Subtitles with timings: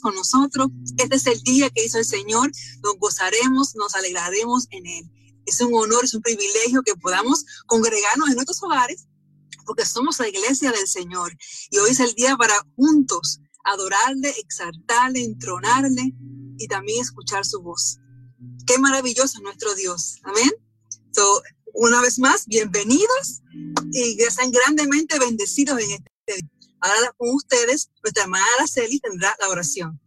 [0.00, 0.68] con nosotros.
[0.96, 2.50] Este es el día que hizo el Señor.
[2.82, 5.10] Nos gozaremos, nos alegraremos en Él.
[5.46, 9.06] Es un honor, es un privilegio que podamos congregarnos en nuestros hogares
[9.70, 11.32] porque somos la iglesia del Señor.
[11.70, 16.12] Y hoy es el día para juntos adorarle, exaltarle, entronarle
[16.58, 17.98] y también escuchar su voz.
[18.66, 20.18] Qué maravilloso es nuestro Dios.
[20.24, 20.50] Amén.
[21.12, 21.42] So,
[21.74, 23.42] una vez más, bienvenidos
[23.92, 26.59] y sean grandemente bendecidos en este día.
[26.80, 30.00] Ahora con ustedes, nuestra hermana Araceli tendrá la oración.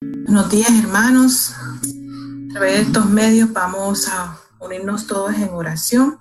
[0.00, 1.52] Buenos días, hermanos.
[1.52, 6.18] A través de estos medios vamos a unirnos todos en oración,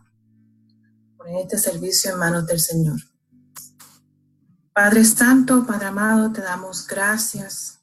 [1.17, 2.99] poner este servicio en manos del Señor.
[4.73, 7.79] Padre Santo, Padre amado, te damos gracias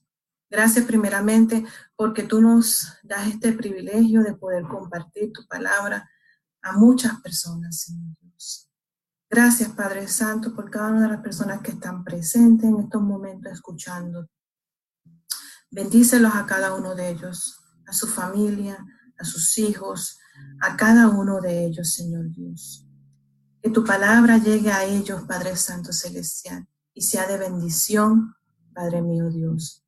[0.49, 1.65] Gracias primeramente
[1.97, 6.09] porque tú nos das este privilegio de poder compartir tu palabra
[6.67, 8.69] a muchas personas, Señor Dios.
[9.31, 13.53] Gracias, Padre Santo, por cada una de las personas que están presentes en estos momentos
[13.53, 14.29] escuchando.
[15.71, 18.85] Bendícelos a cada uno de ellos, a su familia,
[19.17, 20.19] a sus hijos,
[20.61, 22.85] a cada uno de ellos, Señor Dios.
[23.63, 28.35] Que tu palabra llegue a ellos, Padre Santo Celestial, y sea de bendición,
[28.75, 29.85] Padre mío Dios.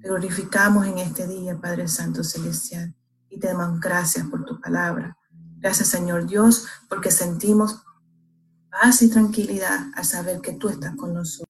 [0.00, 2.94] Te glorificamos en este día, Padre Santo Celestial,
[3.28, 5.17] y te damos gracias por tu palabra.
[5.60, 7.82] Gracias, Señor Dios, porque sentimos
[8.70, 11.48] paz y tranquilidad al saber que tú estás con nosotros.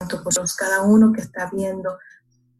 [0.00, 0.22] Santo,
[0.58, 1.96] cada uno que está viendo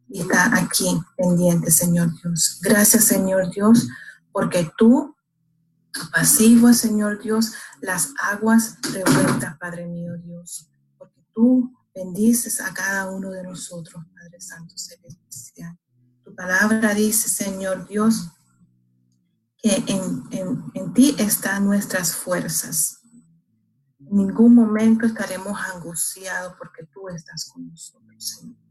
[0.07, 2.59] y está aquí pendiente, Señor Dios.
[2.61, 3.87] Gracias, Señor Dios,
[4.31, 5.15] porque tú
[6.07, 13.31] apaciguas, Señor Dios, las aguas revueltas, Padre mío Dios, porque tú bendices a cada uno
[13.31, 15.77] de nosotros, Padre Santo Celestial.
[16.35, 18.29] Palabra dice, Señor Dios,
[19.57, 20.23] que en,
[20.73, 22.99] en ti están nuestras fuerzas.
[23.99, 28.63] En ningún momento estaremos angustiados porque tú estás con nosotros, Señor.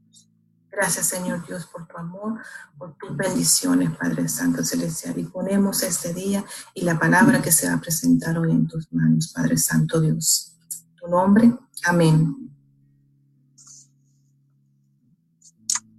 [0.72, 2.40] Gracias, Señor Dios, por tu amor,
[2.78, 5.18] por tus bendiciones, Padre Santo Celestial.
[5.18, 6.42] Y ponemos este día
[6.72, 10.56] y la palabra que se va a presentar hoy en tus manos, Padre Santo Dios.
[10.98, 11.54] Tu nombre,
[11.84, 12.51] amén.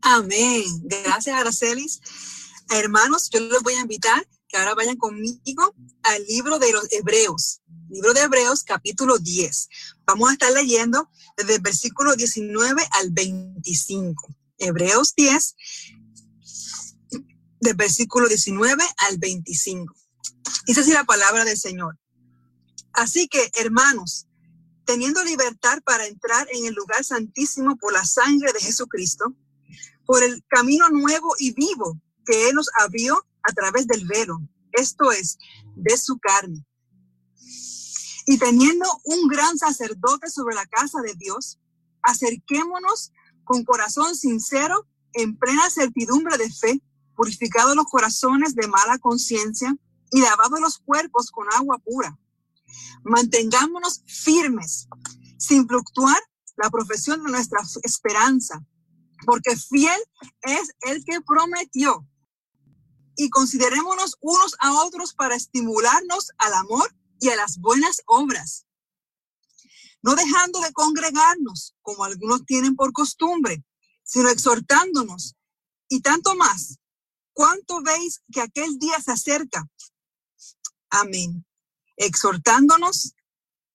[0.06, 0.66] Amén.
[0.84, 2.02] Gracias, Aracelis.
[2.70, 5.74] Hermanos, yo les voy a invitar que ahora vayan conmigo
[6.04, 9.70] al libro de los Hebreos, libro de Hebreos, capítulo 10.
[10.06, 14.28] Vamos a estar leyendo desde el versículo 19 al 25.
[14.58, 15.56] Hebreos 10,
[17.62, 19.96] del versículo 19 al 25.
[20.66, 21.98] Dice así la palabra del Señor.
[22.92, 24.28] Así que, hermanos,
[24.84, 29.34] teniendo libertad para entrar en el lugar santísimo por la sangre de Jesucristo,
[30.06, 34.40] por el camino nuevo y vivo que Él nos abrió a través del velo,
[34.72, 35.38] esto es,
[35.76, 36.66] de su carne.
[38.26, 41.60] Y teniendo un gran sacerdote sobre la casa de Dios,
[42.02, 43.12] acerquémonos
[43.44, 46.82] con corazón sincero, en plena certidumbre de fe,
[47.16, 49.76] purificados los corazones de mala conciencia
[50.12, 52.18] y lavados los cuerpos con agua pura.
[53.04, 54.88] Mantengámonos firmes,
[55.38, 56.18] sin fluctuar
[56.56, 58.64] la profesión de nuestra esperanza,
[59.26, 60.00] porque fiel
[60.42, 62.08] es el que prometió.
[63.16, 68.66] Y considerémonos unos a otros para estimularnos al amor y a las buenas obras
[70.04, 73.64] no dejando de congregarnos como algunos tienen por costumbre,
[74.04, 75.36] sino exhortándonos
[75.88, 76.78] y tanto más.
[77.32, 79.66] ¿Cuánto veis que aquel día se acerca?
[80.90, 81.46] Amén.
[81.96, 83.16] Exhortándonos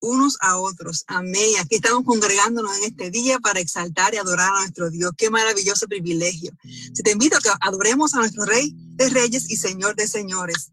[0.01, 1.05] unos a otros.
[1.07, 1.51] Amén.
[1.61, 5.13] Aquí estamos congregándonos en este día para exaltar y adorar a nuestro Dios.
[5.17, 6.53] Qué maravilloso privilegio.
[6.63, 10.73] Si te invito a que adoremos a nuestro Rey de Reyes y Señor de Señores.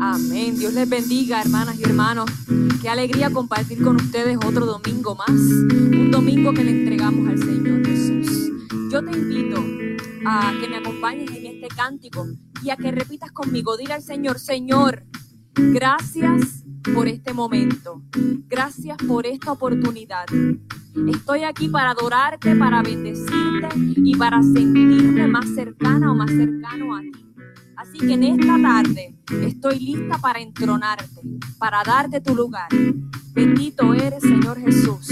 [0.00, 0.58] Amén.
[0.58, 2.28] Dios les bendiga, hermanas y hermanos.
[2.80, 5.30] Qué alegría compartir con ustedes otro domingo más.
[5.30, 8.50] Un domingo que le entregamos al Señor Jesús.
[8.90, 9.64] Yo te invito
[10.26, 12.26] a que me acompañes en este cántico
[12.64, 13.76] y a que repitas conmigo.
[13.76, 15.04] Dile al Señor, Señor,
[15.54, 16.61] gracias
[16.94, 18.02] por este momento.
[18.48, 20.26] Gracias por esta oportunidad.
[21.08, 27.00] Estoy aquí para adorarte, para bendecirte y para sentirme más cercana o más cercano a
[27.00, 27.12] ti.
[27.76, 31.20] Así que en esta tarde estoy lista para entronarte,
[31.58, 32.68] para darte tu lugar.
[33.32, 35.08] Bendito eres, Señor Jesús.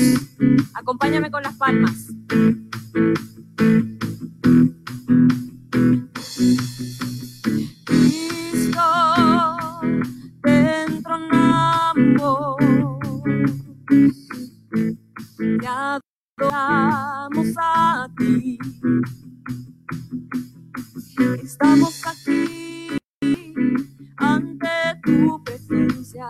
[0.74, 2.08] Acompáñame con las palmas.
[12.20, 12.26] Te
[15.66, 18.58] adoramos a ti.
[21.42, 22.88] Estamos aquí
[24.18, 24.68] ante
[25.02, 26.28] tu presencia.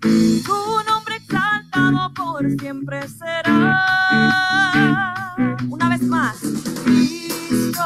[0.00, 0.56] Tu
[0.88, 3.76] nombre exaltado por siempre será.
[5.68, 6.38] Una vez más,
[6.84, 7.84] Cristo,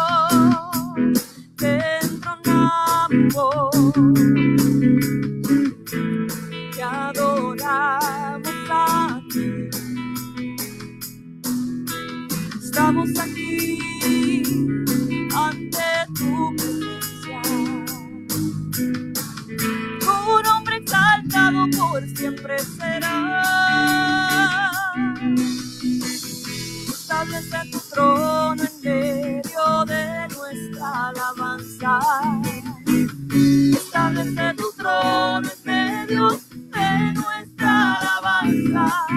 [1.56, 3.70] te entronamos.
[7.70, 9.46] Te adoramos a ti.
[12.64, 13.78] Estamos aquí
[15.36, 17.42] ante tu presencia.
[20.00, 23.16] Tu nombre exaltado por siempre será.
[26.88, 32.00] Establece tu trono en medio de nuestra alabanza.
[33.76, 36.39] Establece tu trono en medio
[38.70, 39.09] alabanza.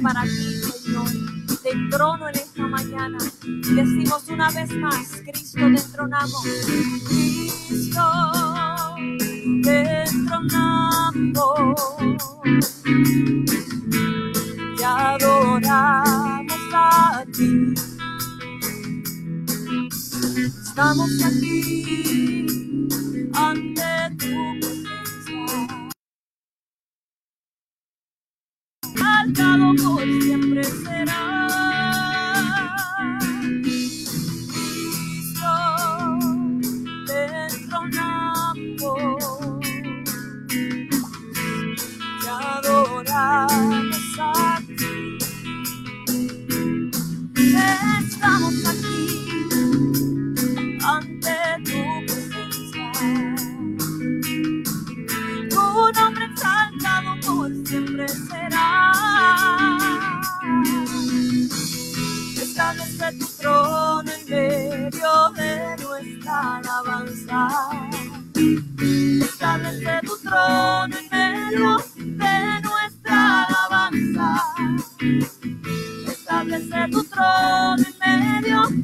[0.00, 1.08] Para ti, Señor.
[1.62, 3.18] Te trono en esta mañana.
[3.74, 6.44] Decimos una vez más, Cristo te entronamos.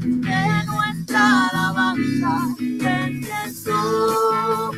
[0.01, 2.55] De nuestra alabanza.
[2.59, 4.77] Ven Jesús,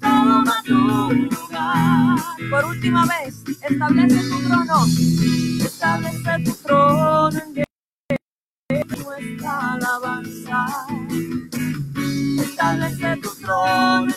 [0.00, 2.18] toma tu lugar.
[2.50, 4.86] Por última vez, establece tu trono.
[5.64, 7.40] Establece tu trono
[8.68, 10.66] en nuestra alabanza.
[12.42, 14.15] Establece tu trono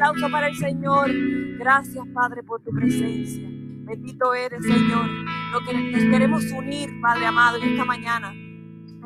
[0.00, 1.10] aplauso para el Señor.
[1.58, 3.46] Gracias, Padre, por tu presencia.
[3.46, 5.06] Bendito eres, Señor.
[5.52, 8.32] Nos queremos unir, Padre amado, en esta mañana.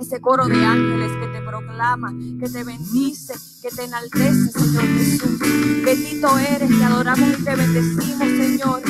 [0.00, 5.38] Ese coro de ángeles que te proclama, que te bendice, que te enaltece, Señor Jesús.
[5.84, 8.82] Bendito eres, te adoramos y te bendecimos, Señor.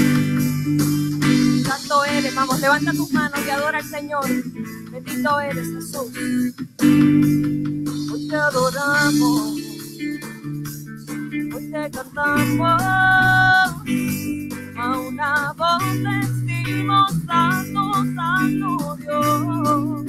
[1.64, 4.26] Santo eres, vamos, levanta tus manos y adora al Señor.
[4.90, 6.10] Bendito eres, Jesús.
[8.12, 9.73] Hoy te adoramos.
[11.54, 13.74] Hoy te cantamos a
[14.76, 20.04] una voz decimos santo, santo Dios.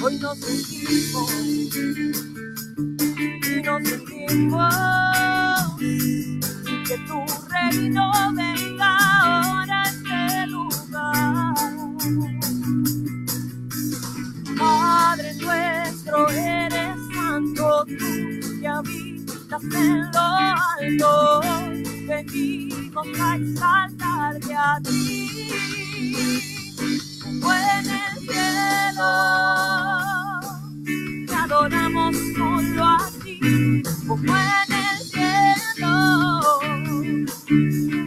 [0.00, 1.30] Hoy nos sentimos
[3.18, 4.74] y nos sentimos
[6.86, 8.90] que tu reino venga
[9.24, 11.54] ahora a este lugar.
[14.56, 21.40] Padre nuestro, eres santo tú que habitas en lo alto.
[22.06, 26.30] Venimos a exaltarte a ti,
[27.22, 29.10] como en el cielo.
[31.26, 35.92] Te adoramos solo a ti, como en el cielo.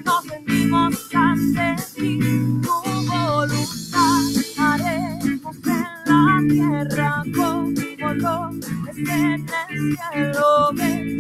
[0.06, 2.20] Nos rendimos ante ti,
[2.62, 2.76] tu
[3.08, 4.24] voluntad
[4.58, 8.50] haremos en la tierra como lo
[8.90, 10.72] es en el cielo.
[10.74, 11.18] Ven,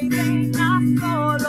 [0.00, 1.39] saving my soul.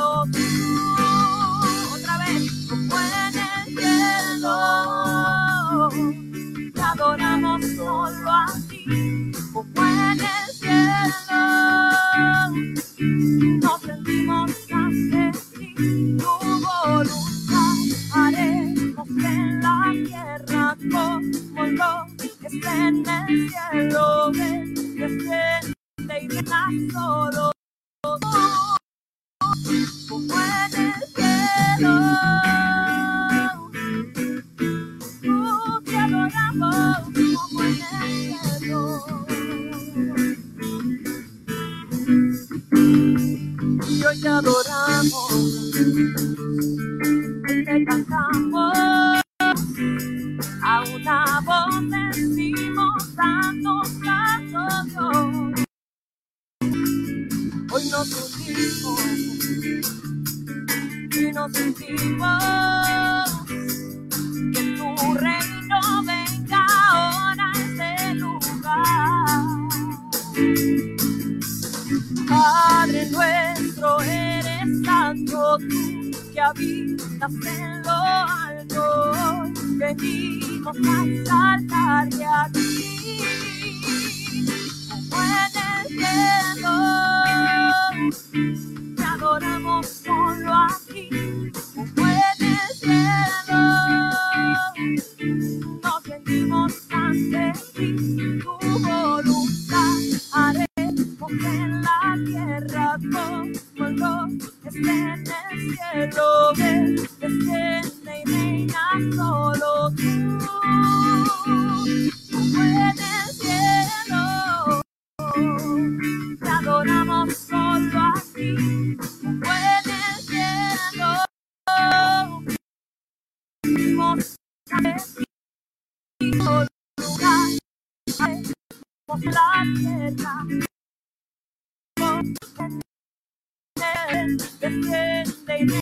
[134.38, 135.80] Desciende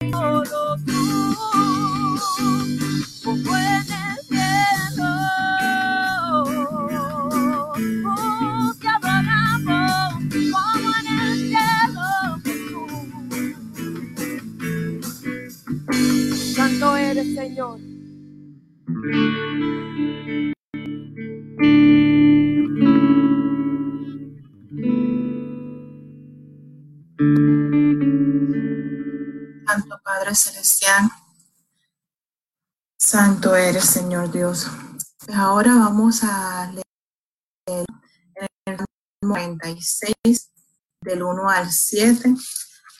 [0.00, 0.92] y solo tú.
[3.24, 5.10] En el cielo,
[8.06, 10.12] oh, te adoramos,
[10.52, 12.08] como en el cielo.
[16.54, 17.78] Santo eres, Señor.
[30.18, 31.08] Padre Celestial,
[32.98, 34.66] Santo eres Señor Dios.
[35.24, 37.86] Pues ahora vamos a leer
[38.66, 38.76] el
[39.22, 40.16] 96
[41.02, 42.34] del 1 al 7.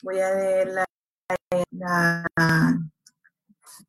[0.03, 0.85] Voy a leer la,
[1.73, 2.79] la,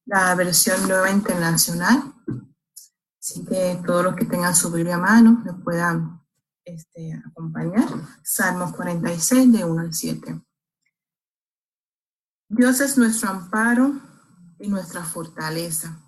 [0.05, 2.15] la versión nueva internacional.
[3.21, 6.19] Así que todos los que tengan su Biblia a mano me puedan
[6.65, 7.87] este, acompañar.
[8.23, 10.41] Salmos 46 de 1 al 7.
[12.51, 13.93] Dios es nuestro amparo
[14.57, 16.01] y nuestra fortaleza,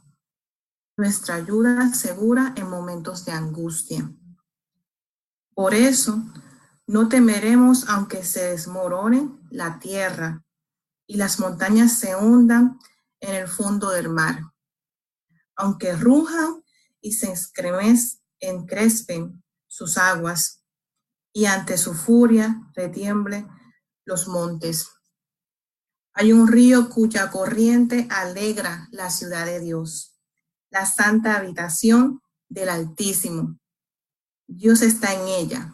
[0.97, 4.11] nuestra ayuda segura en momentos de angustia.
[5.53, 6.19] Por eso,
[6.87, 10.43] no temeremos aunque se desmorone la tierra
[11.05, 12.79] y las montañas se hundan
[13.19, 14.41] en el fondo del mar,
[15.55, 16.63] aunque rujan
[17.01, 17.31] y se
[18.39, 20.63] encrespen sus aguas
[21.33, 23.47] y ante su furia retiemble
[24.05, 25.00] los montes.
[26.13, 30.19] Hay un río cuya corriente alegra la ciudad de Dios,
[30.69, 33.57] la santa habitación del Altísimo.
[34.45, 35.73] Dios está en ella.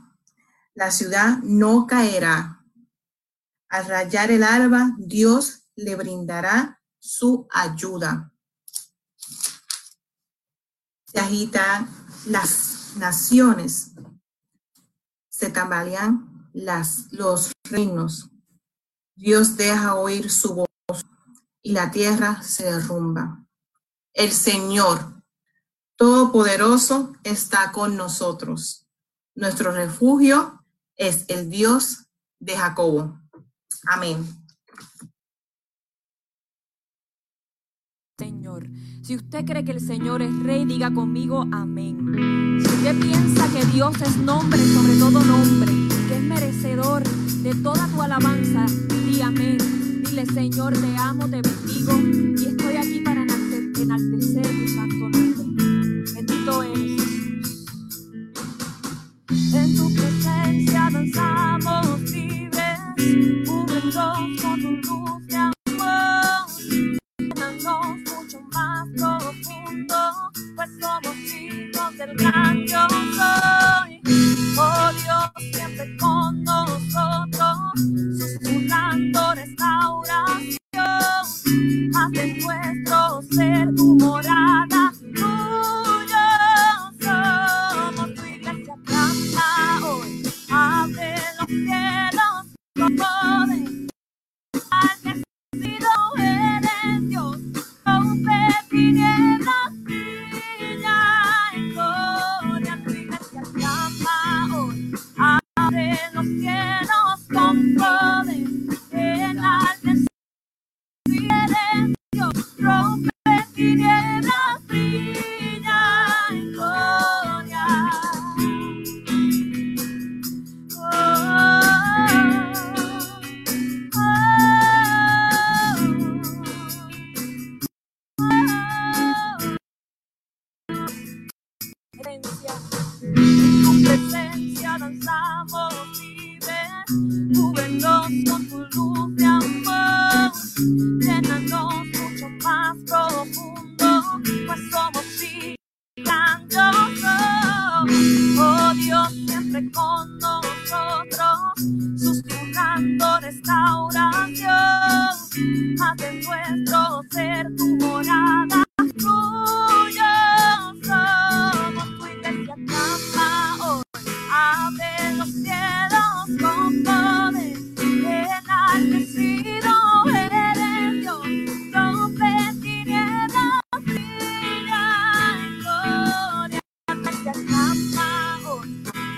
[0.75, 2.63] La ciudad no caerá.
[3.69, 8.31] Al rayar el alba, Dios le brindará su ayuda.
[11.05, 11.89] Se agitan
[12.27, 13.93] las naciones,
[15.29, 18.29] se tambalean las, los reinos.
[19.17, 21.05] Dios deja oír su voz
[21.63, 23.43] y la tierra se derrumba.
[24.13, 25.17] El Señor
[25.95, 28.87] Todopoderoso está con nosotros.
[29.33, 30.63] Nuestro refugio
[30.95, 32.05] es el Dios
[32.39, 33.19] de Jacobo.
[33.87, 34.23] Amén.
[38.19, 38.67] Señor.
[39.01, 42.59] Si usted cree que el Señor es rey, diga conmigo amén.
[42.61, 45.71] Si usted piensa que Dios es nombre sobre todo nombre,
[46.07, 47.03] que es merecedor
[47.41, 48.65] de toda tu alabanza,
[49.21, 49.57] amén.
[50.03, 51.93] Dile, Señor, te amo, te bendigo
[52.37, 56.13] y estoy aquí para enalte- enaltecer tu santo nombre.
[56.13, 57.01] Bendito eres.
[59.53, 62.79] En tu presencia danzamos libres,
[63.45, 66.47] cúbrenos con tu luz de amor
[67.19, 69.97] llénanos mucho más profundo,
[70.55, 72.36] pues somos hijos del gran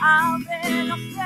[0.10, 0.46] hoy.
[0.64, 1.19] Abre los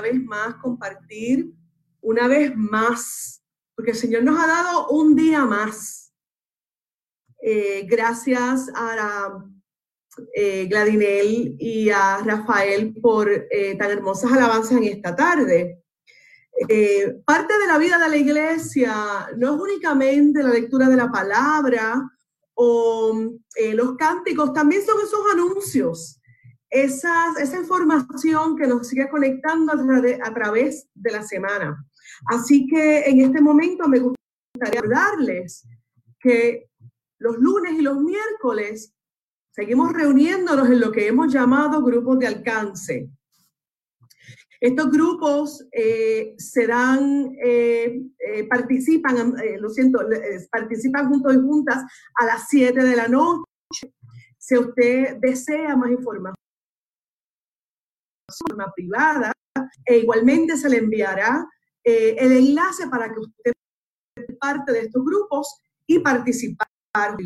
[0.00, 1.52] una vez más, compartir
[2.00, 3.42] una vez más,
[3.74, 6.14] porque el Señor nos ha dado un día más.
[7.42, 9.44] Eh, gracias a la,
[10.34, 15.82] eh, Gladinel y a Rafael por eh, tan hermosas alabanzas en esta tarde.
[17.24, 22.10] Parte de la vida de la iglesia no es únicamente la lectura de la palabra
[22.54, 23.14] o
[23.74, 26.19] los cánticos, también son esos anuncios,
[26.70, 31.84] esas, esa información que nos sigue conectando a, través de la semana.
[32.26, 35.66] Así que en este momento me gustaría darles
[36.20, 36.68] que
[37.18, 38.94] los lunes y los miércoles
[39.50, 43.10] seguimos reuniéndonos en lo que hemos llamado grupos de alcance.
[44.60, 50.00] Estos grupos eh, eh, eh, participan, eh, lo siento,
[50.52, 51.82] participan juntos y juntas
[52.14, 53.46] a las 7 de la noche.
[54.36, 56.34] Si usted desea más información
[58.30, 59.32] forma privada,
[59.84, 61.46] e igualmente se le enviará
[61.82, 63.52] eh, el enlace para que usted
[64.38, 66.68] parte de estos grupos y participar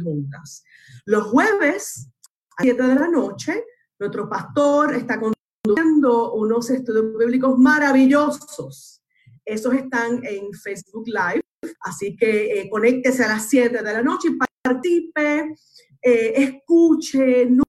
[0.02, 0.64] juntas.
[1.06, 2.08] Los jueves
[2.56, 3.64] a 7 de la noche,
[3.98, 9.02] nuestro pastor está conduciendo unos estudios bíblicos maravillosos.
[9.44, 11.44] Esos están en Facebook Live,
[11.80, 15.54] así que eh, conéctese a las 7 de la noche y participe,
[16.02, 17.63] eh, escuche, no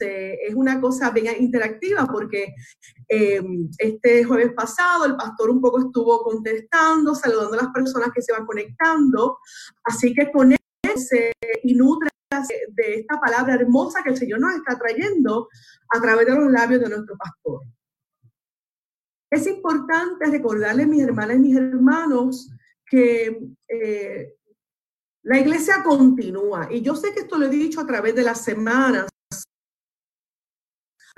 [0.00, 2.54] es una cosa bien interactiva porque
[3.08, 3.42] eh,
[3.78, 8.32] este jueves pasado el pastor un poco estuvo contestando, saludando a las personas que se
[8.32, 9.38] van conectando,
[9.84, 12.10] así que conéctese y nutre
[12.68, 15.48] de esta palabra hermosa que el Señor nos está trayendo
[15.92, 17.62] a través de los labios de nuestro pastor.
[19.32, 22.50] Es importante recordarle, mis hermanas y mis hermanos,
[22.88, 24.34] que eh,
[25.22, 26.68] la iglesia continúa.
[26.70, 29.09] Y yo sé que esto lo he dicho a través de las semanas,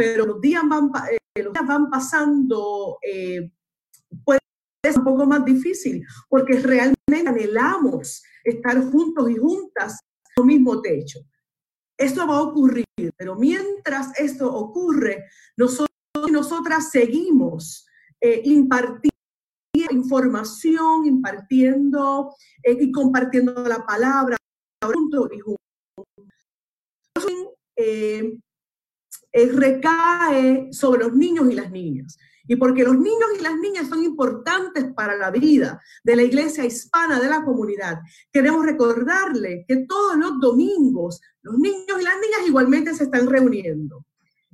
[0.02, 3.52] pero los días van, eh, los días van pasando, eh,
[4.24, 4.40] puede
[4.84, 10.00] ser un poco más difícil, porque realmente anhelamos estar juntos y juntas
[10.36, 11.20] en el mismo techo.
[11.96, 12.86] Esto va a ocurrir,
[13.16, 15.88] pero mientras esto ocurre, nosotros
[16.26, 17.86] y nosotras seguimos
[18.20, 19.12] eh, impartiendo
[19.90, 24.36] información, impartiendo eh, y compartiendo la palabra
[24.82, 25.58] juntos y juntos.
[27.76, 28.38] eh,
[29.32, 32.18] eh, recae sobre los niños y las niñas.
[32.46, 36.64] Y porque los niños y las niñas son importantes para la vida de la iglesia
[36.64, 38.00] hispana, de la comunidad,
[38.32, 44.04] queremos recordarle que todos los domingos los niños y las niñas igualmente se están reuniendo.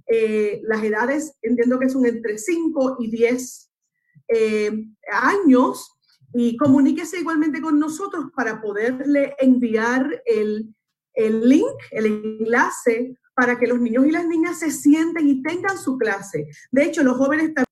[0.06, 3.70] Eh, las edades entiendo que son entre 5 y 10
[4.28, 5.92] eh, años
[6.32, 10.74] y comuníquese igualmente con nosotros para poderle enviar el,
[11.12, 15.78] el link, el enlace para que los niños y las niñas se sienten y tengan
[15.78, 16.48] su clase.
[16.72, 17.68] De hecho, los jóvenes también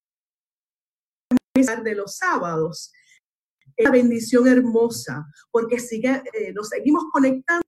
[1.83, 2.93] de los sábados.
[3.77, 7.65] Es una bendición hermosa, porque sigue, eh, nos seguimos conectando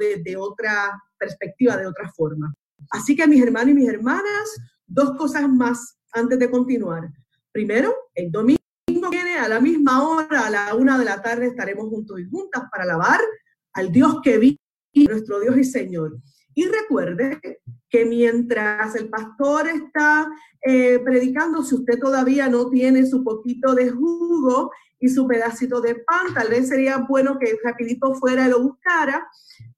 [0.00, 2.54] desde otra perspectiva, de otra forma.
[2.90, 7.10] Así que mis hermanos y mis hermanas, dos cosas más antes de continuar.
[7.52, 8.62] Primero, el domingo
[9.10, 12.62] viene a la misma hora, a la una de la tarde, estaremos juntos y juntas
[12.70, 13.20] para alabar
[13.74, 14.58] al Dios que vive,
[15.06, 16.18] nuestro Dios y Señor.
[16.54, 20.30] Y recuerde que mientras el pastor está
[20.62, 25.96] eh, predicando, si usted todavía no tiene su poquito de jugo y su pedacito de
[25.96, 29.28] pan, tal vez sería bueno que rapidito fuera y lo buscara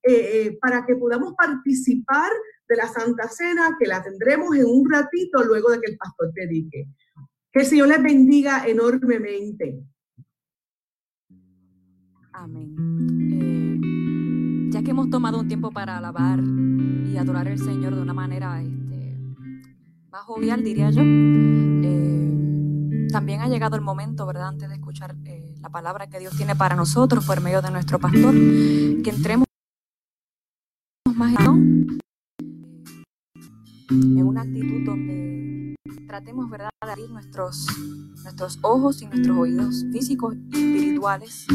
[0.03, 2.31] eh, eh, para que podamos participar
[2.69, 6.31] de la Santa Cena, que la tendremos en un ratito luego de que el pastor
[6.33, 6.89] predique.
[7.53, 9.81] Que el Señor les bendiga enormemente.
[12.33, 13.44] Amén
[14.85, 19.17] que hemos tomado un tiempo para alabar y adorar al Señor de una manera este,
[20.11, 25.55] más jovial, diría yo, eh, también ha llegado el momento, ¿verdad?, antes de escuchar eh,
[25.61, 29.47] la palabra que Dios tiene para nosotros por medio de nuestro pastor, que entremos
[31.15, 31.35] más
[33.91, 37.67] en una actitud donde tratemos, ¿verdad?, de abrir nuestros,
[38.23, 41.47] nuestros ojos y nuestros oídos físicos y espirituales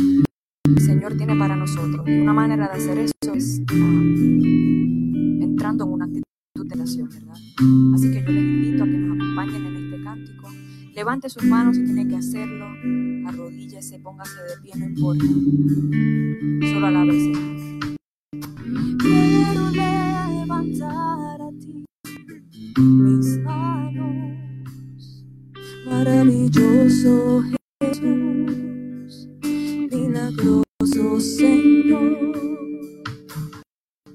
[0.99, 2.05] Señor tiene para nosotros.
[2.05, 3.73] Una manera de hacer eso es ah,
[5.39, 6.23] entrando en una actitud
[6.65, 7.35] de oración, ¿verdad?
[7.95, 10.49] Así que yo les invito a que nos acompañen en este cántico.
[10.93, 12.65] Levante sus manos si tiene que hacerlo.
[13.29, 15.23] Arrodíllese, póngase de pie, no importa.
[16.69, 17.97] Solo alabe al Señor.
[18.99, 21.85] Quiero levantar a ti
[22.77, 25.23] mis manos.
[25.85, 27.58] Maravilloso
[31.19, 32.31] Señor,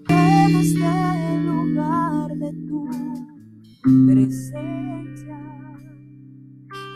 [0.08, 2.88] en este lugar de tu
[4.06, 5.38] presencia,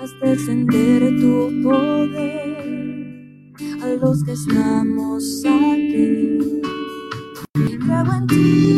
[0.02, 2.88] hasta extender tu poder
[3.82, 6.38] a los que estamos aquí.
[7.52, 8.77] Creo en ti,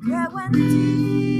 [0.00, 1.39] Creo en ti.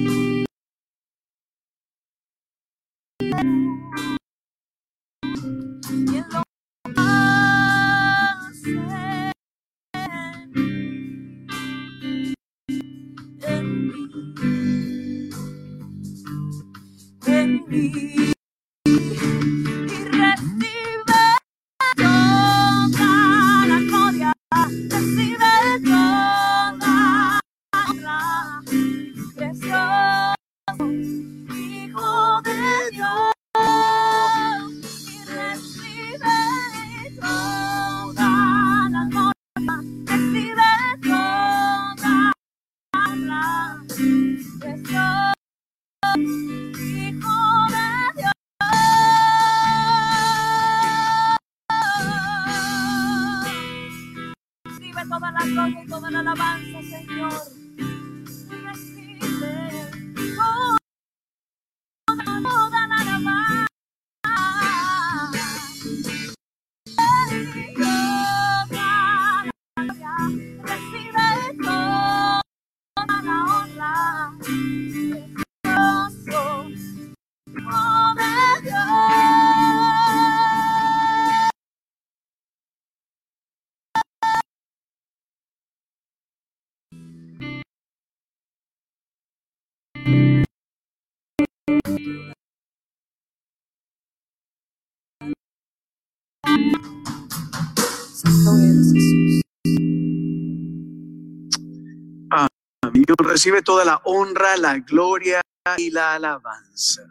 [103.19, 105.41] Recibe toda la honra, la gloria
[105.77, 107.03] y la alabanza.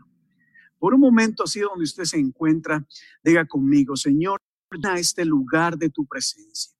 [0.77, 2.85] Por un momento así donde usted se encuentra,
[3.23, 4.39] diga conmigo, Señor,
[4.83, 6.75] a este lugar de tu presencia.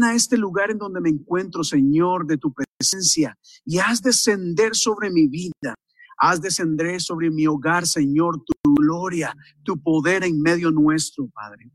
[0.00, 5.10] A este lugar en donde me encuentro, Señor, de tu presencia, y haz descender sobre
[5.10, 5.74] mi vida.
[6.16, 11.72] Haz descender sobre mi hogar, Señor, tu gloria, tu poder en medio nuestro, Padre,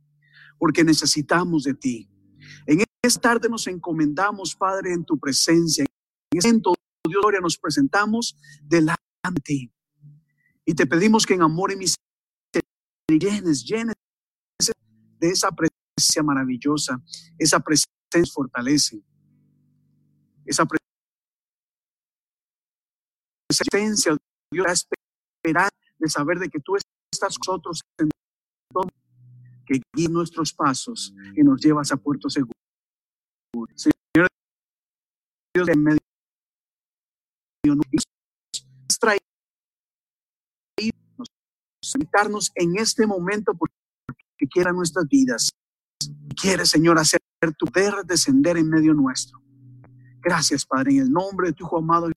[0.60, 2.10] porque necesitamos de ti.
[2.68, 5.86] En esta tarde nos encomendamos, Padre, en tu presencia.
[6.38, 6.74] En momento,
[7.08, 9.72] Dios, gloria, nos presentamos delante.
[10.66, 12.06] Y te pedimos que en amor y misericordia
[13.10, 13.96] llenes, llenes
[15.20, 17.02] de esa presencia maravillosa,
[17.38, 17.90] esa presencia
[18.34, 19.02] fortalece,
[20.46, 20.66] esa
[23.50, 24.18] presencia,
[24.52, 28.10] Dios, la esperanza de saber de que tú estás con nosotros en
[28.72, 28.90] todo,
[29.66, 32.54] que guíe nuestros pasos y nos llevas a puerto seguro.
[33.76, 34.28] Señor
[35.54, 36.05] Dios, en medio
[37.76, 39.18] nos trae
[41.82, 43.74] sentarnos en este momento porque
[44.50, 45.50] quiera nuestras vidas.
[46.40, 47.20] Quiere, Señor, hacer
[47.58, 49.40] tu poder descender en medio nuestro.
[50.22, 52.10] Gracias, Padre, en el nombre de tu Hijo amado.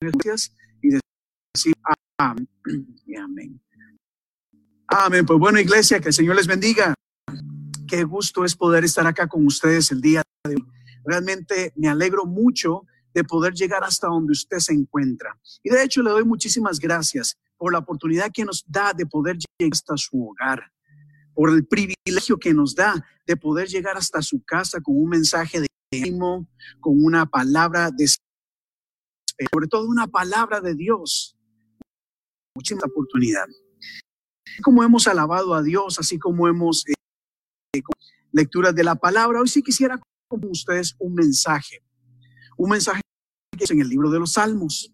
[0.00, 1.74] Gracias y decir
[2.18, 2.48] amén
[3.18, 3.60] amén.
[4.86, 5.26] Amén.
[5.26, 6.94] Pues bueno, iglesia, que el Señor les bendiga.
[7.88, 10.66] Qué gusto es poder estar acá con ustedes el día de hoy.
[11.04, 15.38] Realmente me alegro mucho de poder llegar hasta donde usted se encuentra.
[15.62, 19.36] Y de hecho le doy muchísimas gracias por la oportunidad que nos da de poder
[19.36, 20.72] llegar hasta su hogar,
[21.34, 22.94] por el privilegio que nos da
[23.26, 26.48] de poder llegar hasta su casa con un mensaje de ánimo,
[26.80, 28.06] con una palabra de
[29.50, 31.36] sobre todo una palabra de Dios.
[32.54, 33.46] Muchísima oportunidad.
[34.62, 37.82] Como hemos alabado a Dios, así como hemos eh,
[38.32, 41.82] lecturas de la palabra, hoy sí quisiera con ustedes un mensaje,
[42.56, 43.00] un mensaje
[43.56, 44.92] que es en el libro de los Salmos,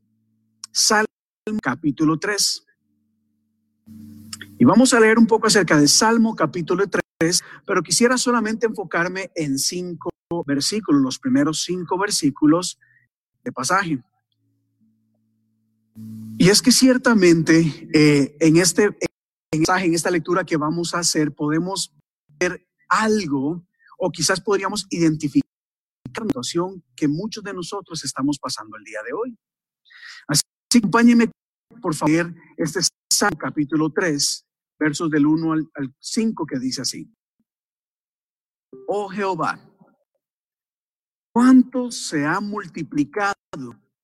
[0.72, 1.06] Salmo
[1.62, 2.64] capítulo 3.
[4.58, 6.84] Y vamos a leer un poco acerca de Salmo capítulo
[7.20, 10.10] 3, pero quisiera solamente enfocarme en cinco
[10.46, 12.78] versículos, los primeros cinco versículos
[13.44, 14.02] de pasaje.
[16.38, 18.96] Y es que ciertamente eh, en este
[19.50, 21.94] en, en esta lectura que vamos a hacer podemos
[22.38, 23.64] ver algo
[23.98, 25.48] o quizás podríamos identificar
[26.14, 29.38] situación que muchos de nosotros estamos pasando el día de hoy.
[30.26, 30.42] Así
[30.80, 31.30] que
[31.80, 34.46] por favor este es Salmo capítulo 3,
[34.78, 37.10] versos del 1 al, al 5 que dice así.
[38.86, 39.60] Oh Jehová,
[41.32, 43.34] cuánto se han multiplicado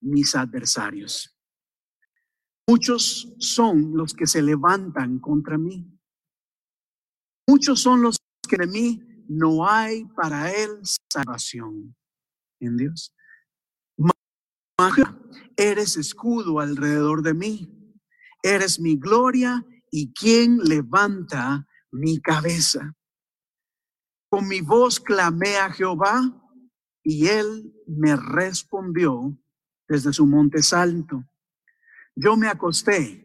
[0.01, 1.35] mis adversarios.
[2.67, 5.87] Muchos son los que se levantan contra mí.
[7.47, 8.17] Muchos son los
[8.49, 10.81] que de mí no hay para él
[11.13, 11.97] salvación.
[12.61, 13.13] En Dios.
[15.57, 17.71] Eres escudo alrededor de mí.
[18.43, 22.95] Eres mi gloria y quien levanta mi cabeza.
[24.29, 26.23] Con mi voz clamé a Jehová
[27.03, 29.39] y él me respondió
[29.89, 31.25] desde su monte santo.
[32.17, 33.25] Yo me acosté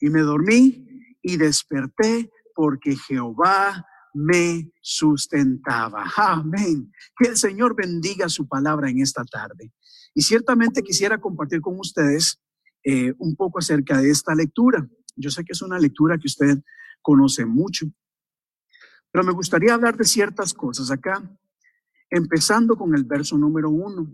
[0.00, 0.86] y me dormí
[1.22, 3.84] y desperté porque Jehová
[4.18, 6.04] me sustentaba.
[6.16, 6.92] Amén.
[7.16, 9.72] Que el Señor bendiga su palabra en esta tarde.
[10.12, 12.40] Y ciertamente quisiera compartir con ustedes
[12.82, 14.88] eh, un poco acerca de esta lectura.
[15.14, 16.58] Yo sé que es una lectura que usted
[17.00, 17.86] conoce mucho,
[19.12, 21.22] pero me gustaría hablar de ciertas cosas acá,
[22.10, 24.12] empezando con el verso número uno.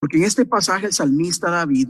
[0.00, 1.88] Porque en este pasaje el salmista David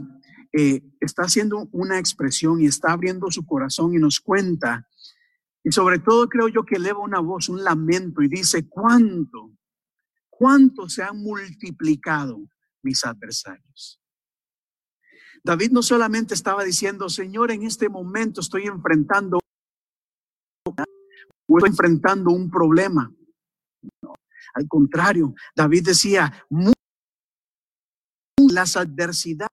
[0.51, 4.87] eh, está haciendo una expresión y está abriendo su corazón y nos cuenta,
[5.65, 9.57] y sobre todo creo yo que eleva una voz, un lamento y dice, ¿cuánto,
[10.29, 12.47] cuánto se han multiplicado
[12.83, 13.99] mis adversarios?
[15.43, 19.39] David no solamente estaba diciendo, Señor, en este momento estoy enfrentando,
[20.67, 23.11] estoy enfrentando un problema.
[24.53, 26.31] al contrario, David decía,
[28.37, 29.49] las adversidades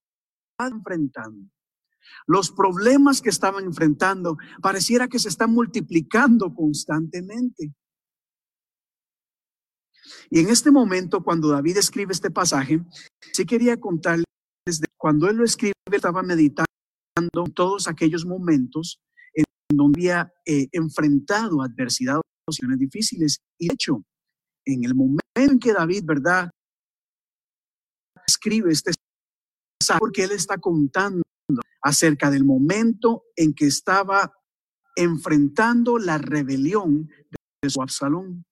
[0.58, 1.50] enfrentando,
[2.26, 7.74] los problemas que estaban enfrentando, pareciera que se están multiplicando constantemente.
[10.30, 12.80] Y en este momento, cuando David escribe este pasaje,
[13.32, 14.24] sí quería contarles
[14.66, 16.66] de cuando él lo escribe, estaba meditando
[17.54, 19.00] todos aquellos momentos
[19.34, 19.44] en
[19.76, 23.38] donde había eh, enfrentado adversidad o situaciones difíciles.
[23.58, 24.02] Y de hecho,
[24.64, 26.50] en el momento en que David, ¿verdad?
[28.26, 28.92] Escribe este
[29.98, 31.22] porque él está contando
[31.82, 34.32] acerca del momento en que estaba
[34.96, 37.10] enfrentando la rebelión
[37.60, 38.44] de su Absalón.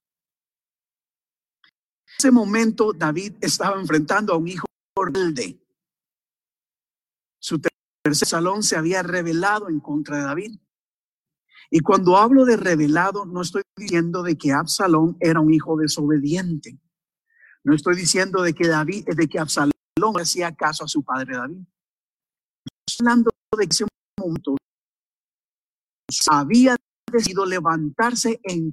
[1.63, 4.67] En ese momento David estaba enfrentando a un hijo
[4.97, 5.63] rebelde.
[7.39, 10.61] Su tercer salón se había revelado en contra de David.
[11.71, 16.81] Y cuando hablo de revelado, no estoy diciendo de que Absalón era un hijo desobediente.
[17.63, 19.73] No estoy diciendo de que David, de que Absalón
[20.19, 21.65] hacía caso a su padre David.
[23.01, 23.87] Hablando de ese
[24.19, 24.57] momento
[26.31, 26.77] había
[27.11, 28.73] decidido levantarse en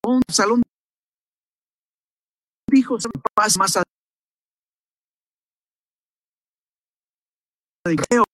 [0.00, 0.62] con Absalón
[2.70, 2.96] dijo
[3.34, 3.76] paz más
[7.84, 8.24] creo.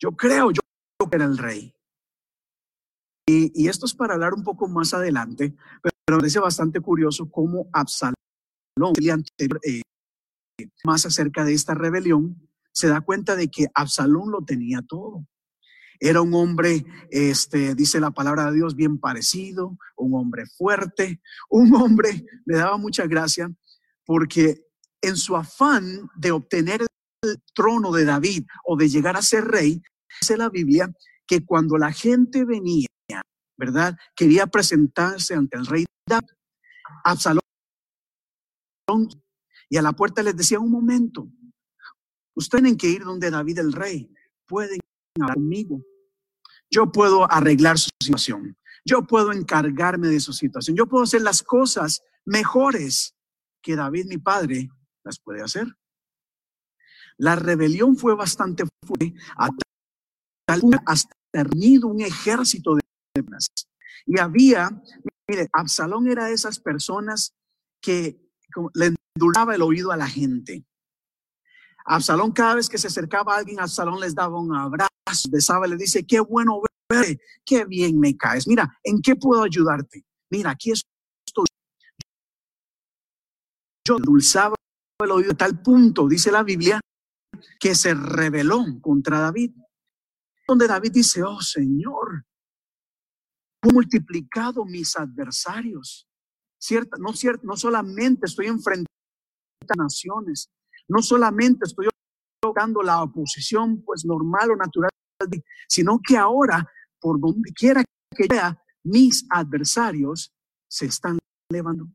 [0.00, 0.60] Yo creo, yo
[0.96, 1.74] creo que era el rey.
[3.26, 7.68] Y, esto es para hablar un poco más adelante, pero, me parece bastante curioso cómo
[7.72, 8.14] Absalón,
[9.38, 9.82] eh,
[10.84, 15.26] más acerca de esta rebelión, se da cuenta de que Absalón lo tenía todo.
[16.00, 21.20] Era un hombre, este, dice la palabra de Dios, bien parecido, un hombre fuerte,
[21.50, 23.50] un hombre, le daba mucha gracia,
[24.04, 24.64] porque
[25.02, 29.82] en su afán de obtener el trono de David o de llegar a ser rey,
[30.20, 30.92] dice la Biblia
[31.26, 32.86] que cuando la gente venía,
[33.56, 33.96] ¿verdad?
[34.14, 36.28] Quería presentarse ante el rey David,
[37.04, 37.42] Absalón,
[39.68, 41.28] y a la puerta les decía, un momento,
[42.34, 44.12] ustedes tienen que ir donde David el rey,
[44.46, 44.80] pueden
[45.20, 45.82] hablar conmigo.
[46.70, 48.56] Yo puedo arreglar su situación.
[48.84, 50.76] Yo puedo encargarme de su situación.
[50.76, 53.14] Yo puedo hacer las cosas mejores
[53.62, 54.70] que David, mi padre,
[55.04, 55.66] las puede hacer.
[57.16, 62.82] La rebelión fue bastante fuerte, hasta ternido un ejército de
[64.06, 64.70] y había,
[65.26, 67.34] mire, Absalón era de esas personas
[67.82, 68.27] que
[68.74, 70.64] le endulzaba el oído a la gente.
[71.84, 75.76] Absalón cada vez que se acercaba a alguien, Absalón les daba un abrazo, besaba, le
[75.76, 78.46] dice, qué bueno verte, qué bien me caes.
[78.46, 80.04] Mira, ¿en qué puedo ayudarte?
[80.30, 81.46] Mira, aquí estoy.
[83.86, 84.54] Yo endulzaba
[85.00, 86.80] el oído a tal punto, dice la Biblia,
[87.58, 89.52] que se rebeló contra David.
[90.46, 92.24] Donde David dice, oh Señor,
[93.62, 96.07] multiplicado mis adversarios.
[96.58, 98.88] Cierta, no, cierto, no solamente estoy enfrentando
[99.68, 100.50] a naciones,
[100.88, 101.88] no solamente estoy
[102.40, 104.90] tocando la oposición pues normal o natural,
[105.68, 106.66] sino que ahora,
[107.00, 107.84] por donde quiera
[108.16, 110.32] que vea, mis adversarios
[110.68, 111.18] se están
[111.50, 111.88] levando.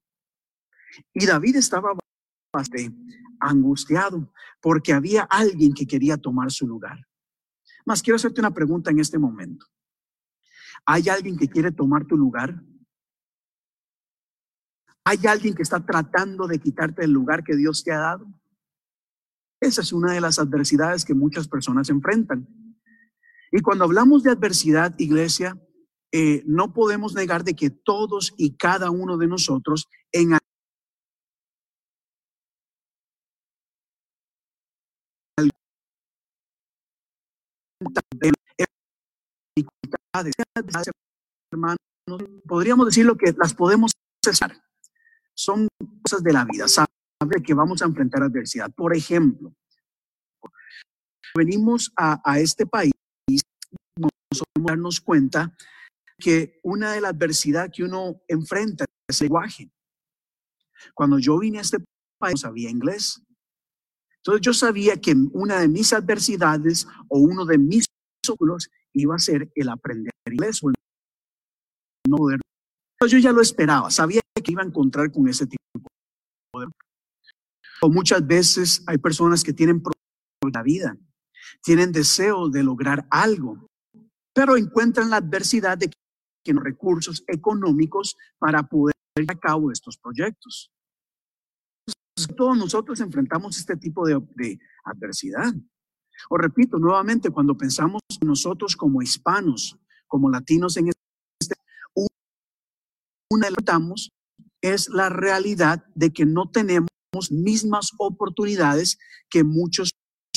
[1.13, 1.93] Y David estaba
[2.53, 2.95] bastante
[3.39, 7.07] angustiado porque había alguien que quería tomar su lugar.
[7.85, 9.65] Más quiero hacerte una pregunta en este momento.
[10.85, 12.61] ¿Hay alguien que quiere tomar tu lugar?
[15.05, 18.27] ¿Hay alguien que está tratando de quitarte el lugar que Dios te ha dado?
[19.59, 22.47] Esa es una de las adversidades que muchas personas enfrentan.
[23.51, 25.57] Y cuando hablamos de adversidad, iglesia,
[26.11, 30.37] eh, no podemos negar de que todos y cada uno de nosotros en
[41.51, 41.77] hermanos,
[42.47, 43.91] podríamos decir lo que las podemos
[44.23, 44.61] cesar.
[45.35, 45.67] Son
[46.03, 46.87] cosas de la vida, sabe
[47.43, 48.71] que vamos a enfrentar adversidad.
[48.71, 49.53] Por ejemplo,
[51.35, 52.91] venimos a, a este país,
[53.97, 54.11] nos
[54.53, 55.55] podemos darnos cuenta
[56.17, 59.71] que una de las adversidades que uno enfrenta es el lenguaje.
[60.93, 61.79] Cuando yo vine a este
[62.19, 63.21] país, no sabía inglés.
[64.17, 67.85] Entonces yo sabía que una de mis adversidades o uno de mis
[68.21, 70.75] obstáculos iba a ser el aprender inglés o el
[72.07, 72.39] no poder.
[73.07, 75.63] Yo ya lo esperaba, sabía que iba a encontrar con ese tipo
[76.59, 76.67] de.
[77.81, 79.99] O muchas veces hay personas que tienen problemas
[80.43, 80.97] en la vida,
[81.61, 83.67] tienen deseo de lograr algo,
[84.33, 85.89] pero encuentran la adversidad de
[86.43, 90.71] que no recursos económicos para poder llevar a cabo estos proyectos.
[92.37, 95.53] Todos nosotros enfrentamos este tipo de, de adversidad.
[96.29, 99.77] O repito nuevamente, cuando pensamos en nosotros como hispanos,
[100.07, 100.89] como latinos en
[103.33, 103.49] una
[104.61, 106.87] es la realidad de que no tenemos
[107.29, 108.97] mismas oportunidades
[109.29, 109.91] que muchos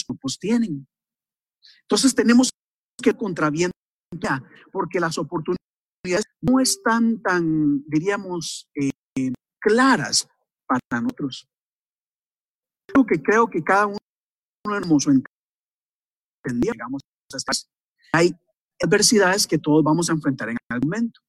[0.09, 0.87] grupos tienen.
[1.83, 2.51] Entonces tenemos
[3.03, 3.73] que contraviento
[4.73, 10.29] porque las oportunidades no están tan, diríamos, eh, claras
[10.67, 11.49] para nosotros.
[12.87, 16.73] Creo que creo que cada uno hermoso entendía,
[18.13, 18.35] hay
[18.83, 21.21] adversidades que todos vamos a enfrentar en algún momento.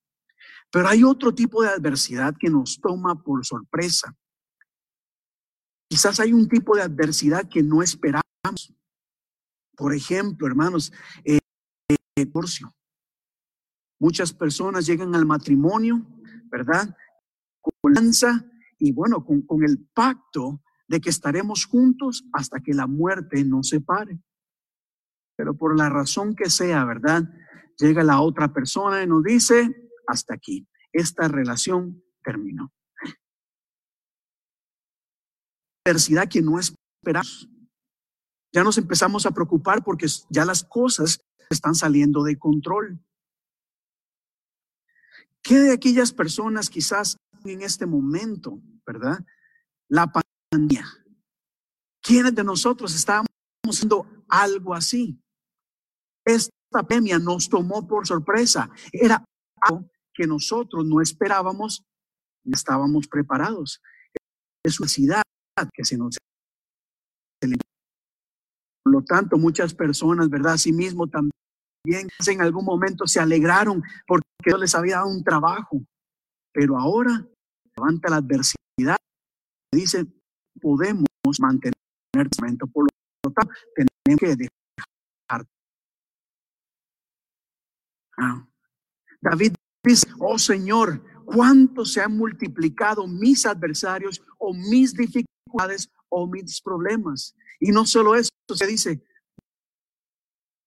[0.78, 4.16] Pero hay otro tipo de adversidad que nos toma por sorpresa.
[5.90, 8.22] Quizás hay un tipo de adversidad que no esperamos.
[9.76, 10.94] Por ejemplo, hermanos,
[11.26, 11.40] eh,
[12.16, 12.72] divorcio.
[14.00, 16.06] Muchas personas llegan al matrimonio,
[16.52, 16.96] ¿verdad?
[17.60, 18.46] Con lanza
[18.78, 23.70] y bueno, con, con el pacto de que estaremos juntos hasta que la muerte nos
[23.70, 24.22] separe.
[25.36, 27.24] Pero por la razón que sea, ¿verdad?
[27.80, 32.74] Llega la otra persona y nos dice, hasta aquí, esta relación terminó.
[35.86, 37.50] Adversidad que no esperamos.
[38.54, 43.00] Ya nos empezamos a preocupar porque ya las cosas están saliendo de control.
[45.42, 49.20] ¿Qué de aquellas personas quizás en este momento, verdad?
[49.88, 50.86] La pandemia.
[52.02, 53.28] ¿Quiénes de nosotros estábamos
[53.66, 55.22] haciendo algo así?
[56.26, 58.70] Esta pandemia nos tomó por sorpresa.
[58.92, 59.24] Era
[59.62, 61.86] algo que nosotros no esperábamos,
[62.44, 63.82] y estábamos preparados.
[64.66, 65.22] Es una necesidad
[65.74, 66.18] que se nos
[68.84, 70.54] por lo tanto, muchas personas, ¿verdad?
[70.54, 75.82] Asimismo también en algún momento se alegraron porque Dios les había dado un trabajo,
[76.54, 77.28] pero ahora
[77.76, 78.96] levanta la adversidad.
[79.74, 80.06] Dice,
[80.62, 81.06] podemos
[81.40, 81.74] mantener
[82.14, 85.46] el momento, por lo tanto, tenemos que dejar.
[88.18, 88.48] Ah.
[89.20, 89.54] David
[89.90, 97.36] dice, oh Señor, cuánto se han multiplicado mis adversarios o mis dificultades o mis problemas.
[97.60, 99.04] Y no solo eso, se dice,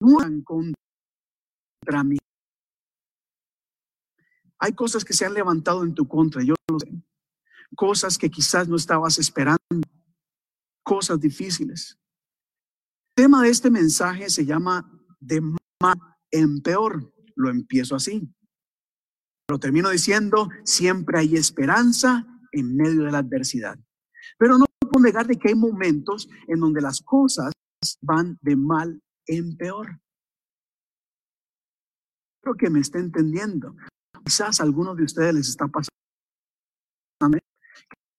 [0.01, 0.73] no con
[2.05, 2.19] mí.
[4.59, 6.93] Hay cosas que se han levantado en tu contra, yo lo sé.
[7.75, 9.59] Cosas que quizás no estabas esperando,
[10.83, 11.99] cosas difíciles.
[13.17, 15.99] El tema de este mensaje se llama de mal
[16.31, 17.13] en peor.
[17.35, 18.31] Lo empiezo así.
[19.51, 23.77] Lo termino diciendo, siempre hay esperanza en medio de la adversidad.
[24.39, 27.53] Pero no puedo negar de que hay momentos en donde las cosas
[28.01, 30.01] van de mal en peor.
[32.43, 33.75] Creo que me está entendiendo.
[34.25, 35.91] Quizás a algunos de ustedes les está pasando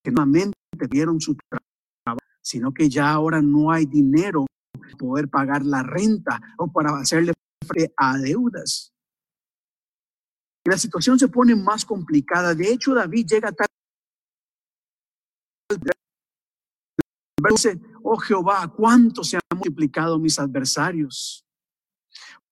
[0.03, 0.53] que no solamente
[0.89, 6.41] dieron su trabajo, sino que ya ahora no hay dinero para poder pagar la renta
[6.57, 7.32] o para hacerle
[7.65, 8.91] frente a deudas.
[10.66, 12.53] La situación se pone más complicada.
[12.53, 13.68] De hecho, David llega a tal
[17.49, 21.45] dice, oh Jehová, cuánto se han multiplicado mis adversarios.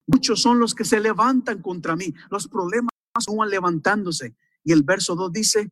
[0.08, 2.14] Muchos son los que se levantan contra mí.
[2.32, 2.90] Los problemas
[3.28, 4.36] van levantándose.
[4.64, 5.70] Y el verso 2 dice,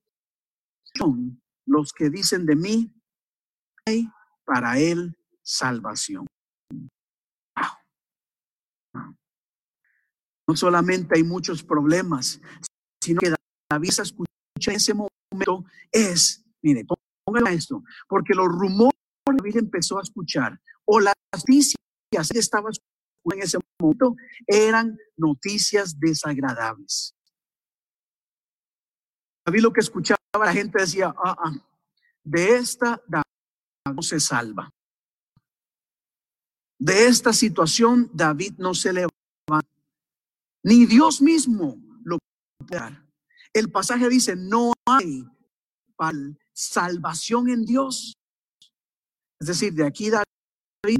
[0.93, 2.93] son los que dicen de mí,
[3.85, 4.07] hay
[4.45, 6.27] para él salvación.
[10.47, 12.39] No solamente hay muchos problemas,
[13.01, 13.33] sino que
[13.69, 14.27] David se escucha
[14.67, 16.85] en ese momento es, mire,
[17.25, 21.75] póngale esto, porque los rumores David empezó a escuchar o las noticias
[22.11, 22.97] que estaba escuchando
[23.33, 24.15] en ese momento
[24.47, 27.13] eran noticias desagradables.
[29.45, 31.53] David lo que escuchaba, la gente decía, ah, ah,
[32.23, 33.01] de esta
[33.85, 34.69] no se salva.
[36.79, 39.16] De esta situación David no se levanta.
[40.67, 42.17] Ni Dios mismo lo
[42.57, 43.07] puede dar.
[43.53, 45.23] El pasaje dice, no hay
[46.51, 48.17] salvación en Dios.
[49.39, 50.99] Es decir, de aquí David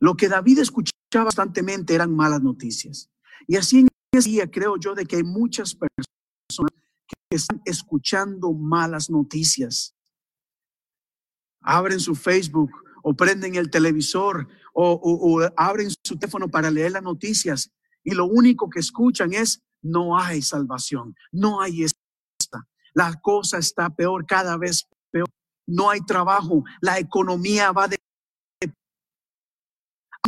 [0.00, 0.90] Lo que David escuchaba
[1.26, 3.12] constantemente eran malas noticias.
[3.46, 6.72] Y así en ese día creo yo de que hay muchas personas
[7.06, 9.94] que están escuchando malas noticias.
[11.60, 12.72] Abren su Facebook
[13.04, 17.70] o prenden el televisor o, abren su teléfono para leer las noticias
[18.04, 22.68] y lo único que escuchan es no hay salvación, no hay esta.
[22.92, 25.28] La cosa está peor, cada vez peor.
[25.66, 27.96] No hay trabajo, la economía va de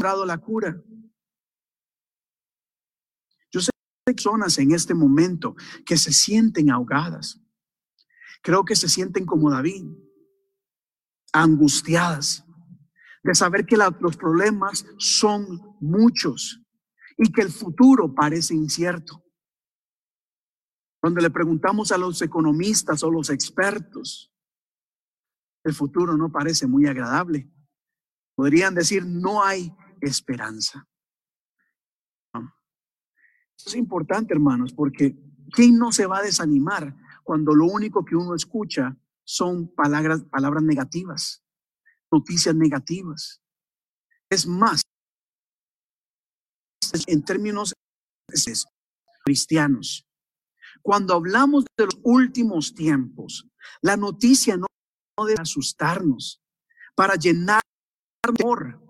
[0.00, 0.80] dado la cura.
[3.50, 3.70] Yo sé
[4.04, 7.40] personas en este momento que se sienten ahogadas.
[8.42, 9.86] Creo que se sienten como David,
[11.32, 12.47] angustiadas
[13.28, 16.62] de saber que los problemas son muchos
[17.18, 19.22] y que el futuro parece incierto.
[20.98, 24.32] Cuando le preguntamos a los economistas o los expertos,
[25.62, 27.52] el futuro no parece muy agradable.
[28.34, 30.88] Podrían decir, no hay esperanza.
[33.62, 35.18] Es importante, hermanos, porque
[35.52, 40.62] ¿quién no se va a desanimar cuando lo único que uno escucha son palabras, palabras
[40.62, 41.44] negativas?
[42.12, 43.40] Noticias negativas.
[44.30, 44.82] Es más,
[47.06, 47.74] en términos
[49.24, 50.06] cristianos,
[50.82, 53.48] cuando hablamos de los últimos tiempos,
[53.82, 54.66] la noticia no,
[55.26, 56.40] debe asustarnos
[56.94, 57.60] para llenar
[58.22, 58.80] amor,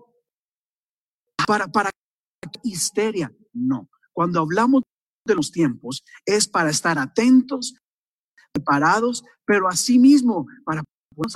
[1.47, 1.89] para, para
[2.63, 3.33] histeria.
[3.53, 4.83] No, cuando hablamos
[5.25, 7.75] de los tiempos es para estar atentos,
[8.51, 10.83] preparados, pero asimismo para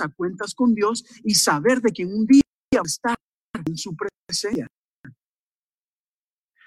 [0.00, 2.42] a cuentas con Dios y saber de que un día
[2.84, 3.16] estar
[3.66, 4.66] en su presencia.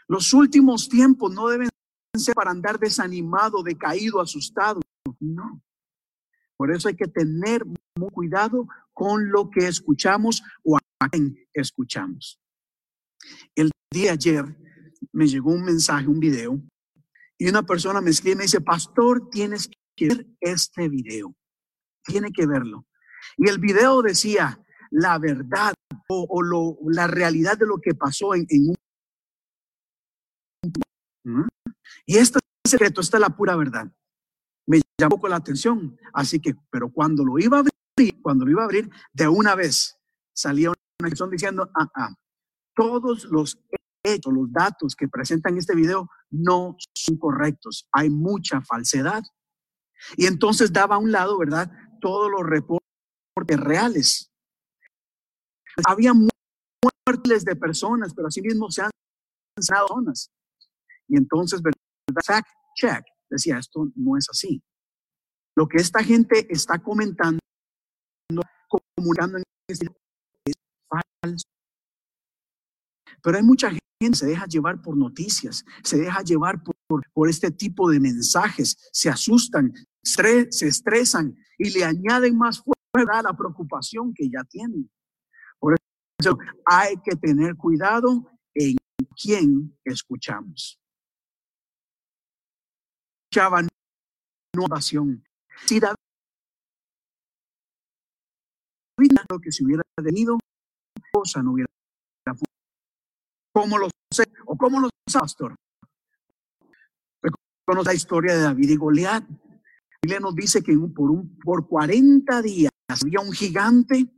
[0.07, 1.69] Los últimos tiempos no deben
[2.15, 4.79] ser para andar desanimado, decaído, asustado.
[5.19, 5.61] No.
[6.55, 12.39] Por eso hay que tener mucho cuidado con lo que escuchamos o a quien escuchamos.
[13.53, 14.45] El día ayer
[15.11, 16.61] me llegó un mensaje, un video,
[17.37, 21.35] y una persona me escribe y me dice, pastor, tienes que ver este video.
[22.03, 22.86] Tiene que verlo.
[23.37, 24.59] Y el video decía
[24.91, 25.73] la verdad
[26.09, 28.75] o, lo, la realidad de lo que pasó en, un...
[31.23, 31.47] ¿Mm?
[32.05, 33.91] Y este secreto, esta es la pura verdad.
[34.65, 35.97] Me llamó poco la atención.
[36.13, 39.55] Así que, pero cuando lo iba a abrir, cuando lo iba a abrir, de una
[39.55, 39.97] vez
[40.33, 42.15] salía una canción diciendo, ah, ah,
[42.75, 43.59] todos los
[44.03, 47.87] hechos, los datos que presentan este video no son correctos.
[47.91, 49.23] Hay mucha falsedad.
[50.15, 51.71] Y entonces daba a un lado, ¿verdad?
[51.99, 52.86] Todos los reportes
[53.45, 54.31] reales.
[55.85, 58.91] Había muertes de personas, pero así mismo se han
[59.59, 60.31] sanado personas.
[61.07, 61.61] Y entonces,
[62.25, 64.61] fact check, decía, esto no es así.
[65.55, 67.39] Lo que esta gente está comentando,
[68.95, 69.87] comunicando en este
[70.45, 70.53] es
[70.89, 71.47] falso.
[73.23, 76.75] Pero hay mucha gente que se deja llevar por noticias, se deja llevar por,
[77.13, 79.73] por este tipo de mensajes, se asustan,
[80.03, 84.89] se estresan y le añaden más fuerza la preocupación que ya tienen.
[85.59, 85.75] Por
[86.19, 88.75] eso hay que tener cuidado en
[89.21, 90.79] quién escuchamos.
[93.29, 93.61] Escuchaba
[94.59, 95.23] oración.
[95.65, 95.95] Si David
[99.29, 100.37] lo que se hubiera tenido,
[101.11, 101.67] cosa no hubiera
[103.53, 104.23] ¿Cómo lo sé?
[104.45, 105.55] ¿O cómo lo sé, pastor?
[107.65, 109.23] Conoce la historia de David y Goliat.
[110.01, 114.11] Biblia nos dice que por, un, por 40 días había un gigante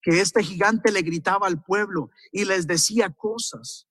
[0.00, 3.88] que este gigante le gritaba al pueblo y les decía cosas.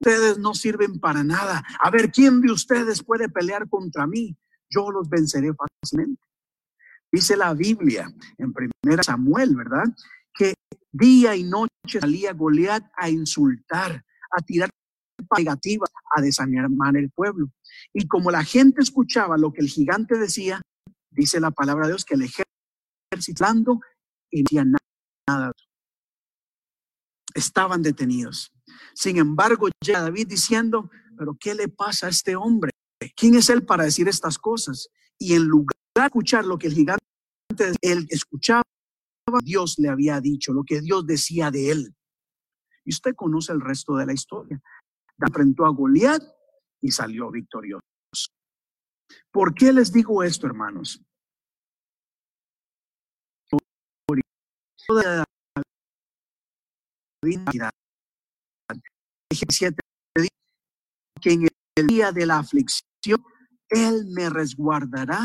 [0.00, 1.62] Ustedes no sirven para nada.
[1.80, 4.36] A ver, ¿quién de ustedes puede pelear contra mí?
[4.70, 6.22] Yo los venceré fácilmente.
[7.12, 9.84] Dice la Biblia en primera Samuel, ¿verdad?
[10.32, 10.54] Que
[10.92, 14.70] día y noche salía Goliat a insultar, a tirar
[15.36, 17.50] negativas, a desanimar el pueblo.
[17.92, 20.62] Y como la gente escuchaba lo que el gigante decía,
[21.10, 23.80] dice la palabra de Dios que el ejército
[24.30, 24.78] y no
[25.28, 25.52] nada.
[27.34, 28.52] Estaban detenidos.
[28.94, 32.70] Sin embargo, llega David diciendo, pero ¿qué le pasa a este hombre?
[33.16, 34.88] ¿Quién es él para decir estas cosas?
[35.18, 37.00] Y en lugar de escuchar lo que el gigante
[37.82, 38.62] él escuchaba,
[39.42, 41.94] Dios le había dicho, lo que Dios decía de él.
[42.84, 44.60] Y usted conoce el resto de la historia.
[45.18, 46.22] Enfrentó a Goliat
[46.80, 47.84] y salió victorioso.
[49.30, 51.00] ¿Por qué les digo esto, hermanos?
[61.20, 63.22] que en el día de la aflicción
[63.68, 65.24] Él me resguardará.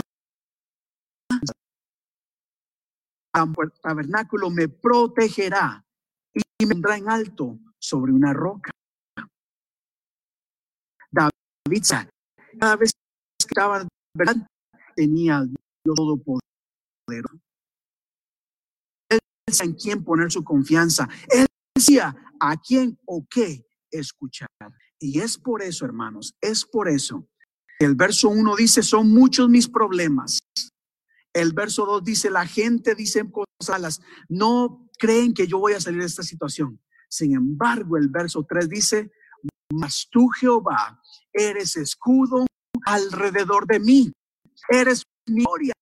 [3.82, 5.84] Tabernáculo me protegerá
[6.34, 8.72] y me vendrá en alto sobre una roca.
[11.12, 11.84] David,
[12.60, 12.92] cada vez
[14.16, 14.48] ¿verdad?
[14.96, 17.40] Tenía Dios todopoderoso.
[19.10, 21.08] Él decía en quién poner su confianza.
[21.30, 24.48] Él decía a quién o qué escuchar.
[25.00, 27.28] Y es por eso, hermanos, es por eso.
[27.80, 30.40] El verso 1 dice, son muchos mis problemas.
[31.34, 36.00] El verso 2 dice, la gente dice cosas, no creen que yo voy a salir
[36.00, 36.82] de esta situación.
[37.10, 39.12] Sin embargo, el verso 3 dice,
[39.74, 41.02] mas tú Jehová
[41.34, 42.46] eres escudo
[42.86, 44.12] alrededor de mí,
[44.70, 45.74] eres mi gloria,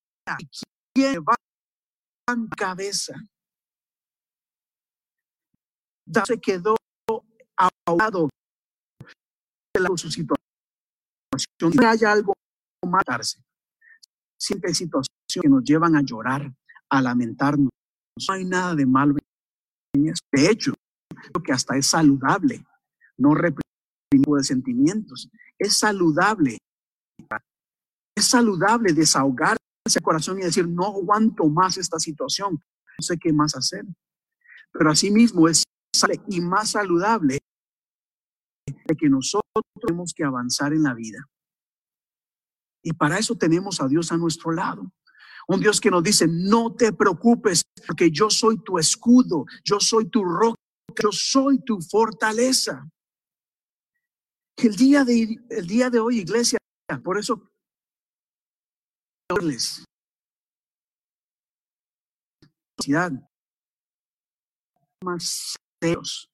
[0.93, 1.35] quien va
[2.31, 3.13] en cabeza.
[6.25, 6.75] Se quedó
[7.57, 8.29] ahogado
[9.73, 10.37] de su situación.
[11.75, 12.33] No hay algo
[12.85, 13.41] matarse.
[14.37, 15.09] Siempre situaciones
[15.41, 16.53] que nos llevan a llorar,
[16.89, 17.69] a lamentarnos.
[18.27, 19.15] No hay nada de malo
[19.95, 20.21] en eso.
[20.31, 20.73] De hecho,
[21.09, 22.63] creo que hasta es saludable
[23.17, 23.63] no reprimir
[24.11, 25.29] de sentimientos.
[25.57, 26.57] Es saludable.
[28.15, 33.33] Es saludable desahogarse el corazón y decir, no aguanto más esta situación, no sé qué
[33.33, 33.85] más hacer.
[34.71, 35.63] Pero asimismo es
[36.27, 37.39] y más saludable
[38.65, 41.27] de que nosotros tenemos que avanzar en la vida.
[42.81, 44.91] Y para eso tenemos a Dios a nuestro lado.
[45.47, 50.09] Un Dios que nos dice, no te preocupes, porque yo soy tu escudo, yo soy
[50.09, 50.59] tu roca,
[51.01, 52.89] yo soy tu fortaleza.
[54.57, 56.57] El día de, el día de hoy, iglesia,
[57.03, 57.53] por eso,
[65.03, 66.29] más serios,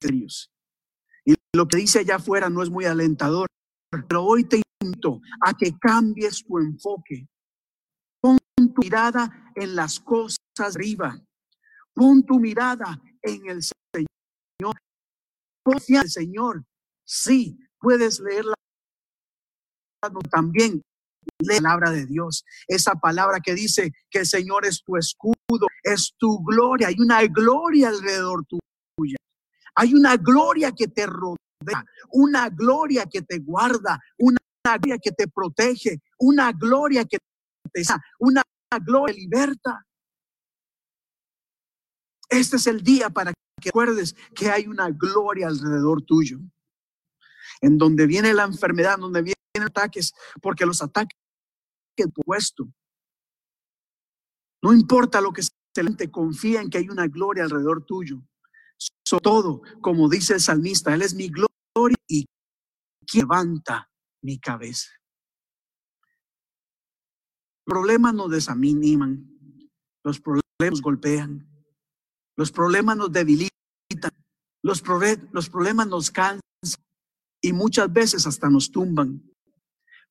[0.00, 0.50] serios.
[1.24, 3.46] Y lo que dice allá afuera no es muy alentador,
[3.90, 7.28] pero hoy te invito a que cambies tu enfoque.
[8.20, 11.20] Pon tu mirada en las cosas arriba.
[11.94, 14.76] Pon tu mirada en el Señor.
[15.64, 16.64] En el Señor.
[17.04, 18.54] Sí, puedes leerla
[20.30, 20.82] también.
[21.40, 26.14] La palabra de Dios, esa palabra que dice que el Señor es tu escudo, es
[26.18, 26.88] tu gloria.
[26.88, 29.16] Hay una gloria alrededor tuya.
[29.74, 35.28] Hay una gloria que te rodea, una gloria que te guarda, una gloria que te
[35.28, 37.18] protege, una gloria que
[37.72, 37.82] te
[38.18, 38.42] una
[38.84, 39.86] gloria que liberta.
[42.28, 46.38] Este es el día para que recuerdes que hay una gloria alrededor tuyo.
[47.60, 49.22] En donde viene la enfermedad, donde
[49.52, 51.18] vienen ataques, porque los ataques
[52.02, 52.68] han puesto.
[54.62, 55.50] No importa lo que se
[55.96, 58.22] te confía en que hay una gloria alrededor tuyo.
[59.04, 62.26] Sobre todo, como dice el salmista, Él es mi gloria y
[63.14, 63.90] levanta
[64.22, 64.90] mi cabeza.
[67.64, 69.28] Problemas nos desaniman,
[70.04, 71.46] los problemas golpean,
[72.36, 73.50] los problemas nos debilitan,
[74.62, 74.82] los,
[75.32, 76.40] los problemas nos cansan
[77.42, 79.22] y muchas veces hasta nos tumban.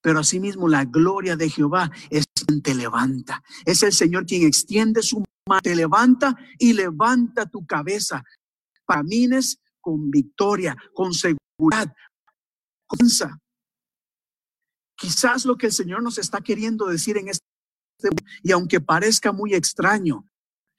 [0.02, 3.44] Pero asimismo la gloria de Jehová es quien te levanta.
[3.66, 8.24] Es el Señor quien extiende su mano, te levanta y levanta tu cabeza
[8.88, 11.94] camines con victoria, con seguridad.
[14.96, 17.46] Quizás lo que el Señor nos está queriendo decir en este
[18.44, 20.28] y aunque parezca muy extraño,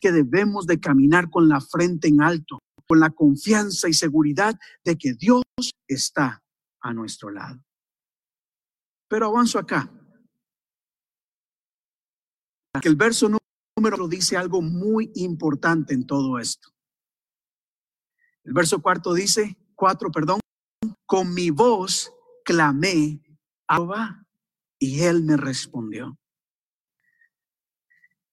[0.00, 4.96] que debemos de caminar con la frente en alto, con la confianza y seguridad de
[4.96, 5.42] que Dios
[5.88, 6.40] está
[6.80, 7.60] a nuestro lado.
[9.08, 9.90] Pero avanzo acá.
[12.82, 13.30] El verso
[13.76, 16.68] número dice algo muy importante en todo esto.
[18.44, 20.40] El verso cuarto dice, cuatro, perdón,
[21.06, 22.12] con mi voz
[22.44, 23.22] clamé
[23.66, 24.26] a Jehová
[24.78, 26.18] y él me respondió.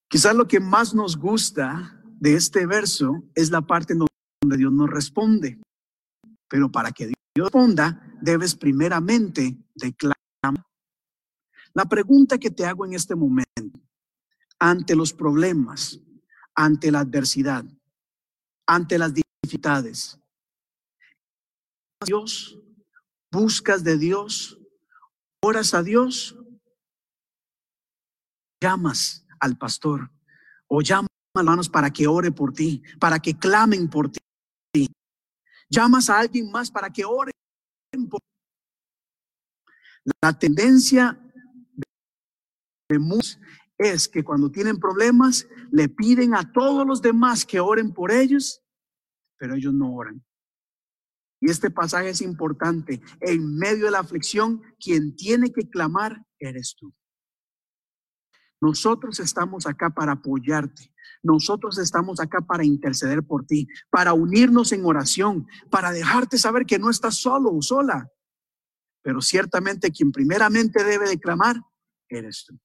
[0.10, 4.90] Quizás lo que más nos gusta de este verso es la parte donde Dios nos
[4.90, 5.60] responde.
[6.48, 10.25] Pero para que Dios responda, debes primeramente declarar.
[11.74, 13.80] La pregunta que te hago en este momento,
[14.60, 16.00] ante los problemas,
[16.56, 17.66] ante la adversidad,
[18.66, 20.18] ante las dificultades.
[22.06, 22.60] Dios,
[23.32, 24.60] buscas de Dios,
[25.42, 26.38] oras a Dios,
[28.62, 30.10] llamas al pastor
[30.68, 34.20] o llamas a hermanos para que ore por ti, para que clamen por ti.
[35.70, 37.35] Llamas a alguien más para que ti.
[40.22, 41.20] La tendencia
[42.90, 43.40] de muchos
[43.78, 48.62] es que cuando tienen problemas le piden a todos los demás que oren por ellos
[49.38, 50.24] pero ellos no oran.
[51.42, 53.02] Y este pasaje es importante.
[53.20, 56.94] En medio de la aflicción, quien tiene que clamar eres tú.
[58.62, 60.92] Nosotros estamos acá para apoyarte.
[61.22, 66.80] Nosotros estamos acá para interceder por ti, para unirnos en oración, para dejarte saber que
[66.80, 68.10] no estás solo o sola.
[69.06, 71.58] Pero ciertamente quien primeramente debe de clamar
[72.10, 72.60] eres tú.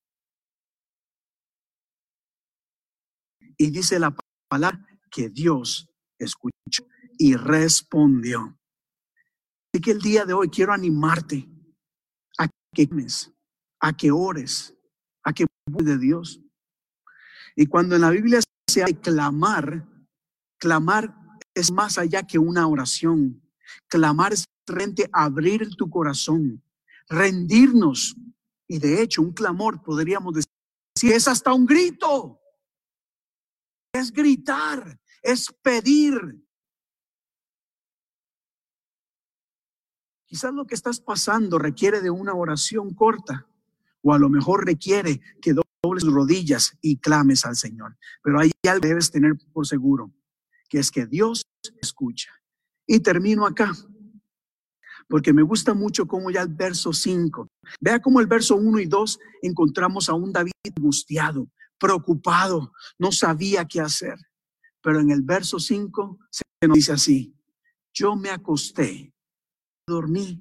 [3.58, 4.16] Y dice la
[4.48, 5.86] palabra que Dios
[6.18, 6.86] escuchó
[7.18, 8.58] y respondió.
[9.70, 11.46] Así que el día de hoy quiero animarte
[12.38, 12.88] a que
[13.80, 14.74] a que ores,
[15.22, 16.40] a que de Dios.
[17.54, 19.86] Y cuando en la Biblia se de clamar,
[20.58, 21.14] clamar
[21.52, 23.42] es más allá que una oración.
[23.88, 24.46] Clamar es
[25.12, 26.62] abrir tu corazón,
[27.08, 28.16] rendirnos.
[28.66, 32.40] Y de hecho, un clamor podríamos decir, es hasta un grito.
[33.92, 36.12] Es gritar, es pedir.
[40.24, 43.48] Quizás lo que estás pasando requiere de una oración corta
[44.02, 47.96] o a lo mejor requiere que dobles rodillas y clames al Señor.
[48.22, 50.12] Pero ahí algo debes tener por seguro,
[50.68, 51.42] que es que Dios
[51.82, 52.30] escucha.
[52.86, 53.72] Y termino acá,
[55.10, 57.48] porque me gusta mucho como ya el verso 5,
[57.80, 61.48] vea como el verso 1 y 2 encontramos a un David angustiado,
[61.78, 64.14] preocupado, no sabía qué hacer.
[64.80, 67.34] Pero en el verso 5 se nos dice así,
[67.92, 69.12] yo me acosté,
[69.84, 70.40] dormí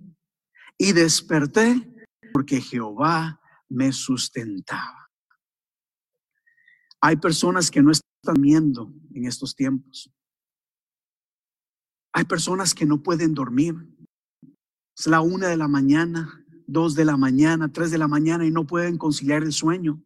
[0.78, 1.92] y desperté
[2.32, 5.10] porque Jehová me sustentaba.
[7.02, 10.12] Hay personas que no están viendo en estos tiempos.
[12.14, 13.76] Hay personas que no pueden dormir.
[15.00, 18.52] Es la una de la mañana, dos de la mañana, tres de la mañana y
[18.52, 20.04] no pueden conciliar el sueño.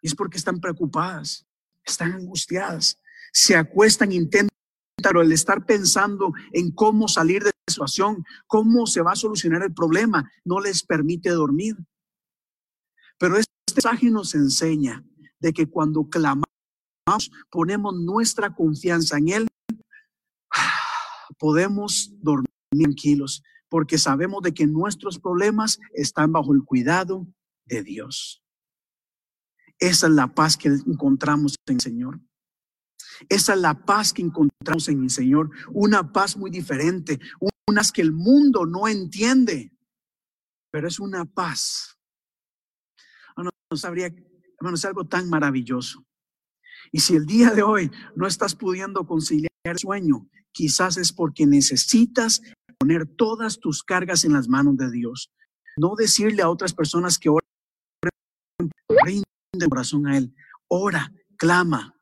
[0.00, 1.44] Y es porque están preocupadas,
[1.84, 3.00] están angustiadas,
[3.32, 4.48] se acuestan, intentan,
[5.20, 9.74] el estar pensando en cómo salir de la situación, cómo se va a solucionar el
[9.74, 11.74] problema, no les permite dormir.
[13.18, 15.04] Pero este mensaje nos enseña
[15.40, 16.46] de que cuando clamamos,
[17.50, 19.48] ponemos nuestra confianza en Él,
[21.40, 27.26] podemos dormir tranquilos, porque sabemos de que nuestros problemas están bajo el cuidado
[27.64, 28.42] de Dios.
[29.78, 32.20] Esa es la paz que encontramos en el Señor.
[33.28, 35.50] Esa es la paz que encontramos en el Señor.
[35.72, 37.18] Una paz muy diferente,
[37.68, 39.72] unas que el mundo no entiende,
[40.70, 41.92] pero es una paz
[43.72, 44.14] no sabría,
[44.58, 46.04] hermano, es algo tan maravilloso.
[46.92, 51.46] Y si el día de hoy no estás pudiendo conciliar el sueño, quizás es porque
[51.46, 52.42] necesitas
[52.82, 55.30] poner todas tus cargas en las manos de Dios.
[55.76, 59.22] No decirle a otras personas que oren,
[59.52, 60.34] de corazón a Él.
[60.66, 61.94] Ora, clama.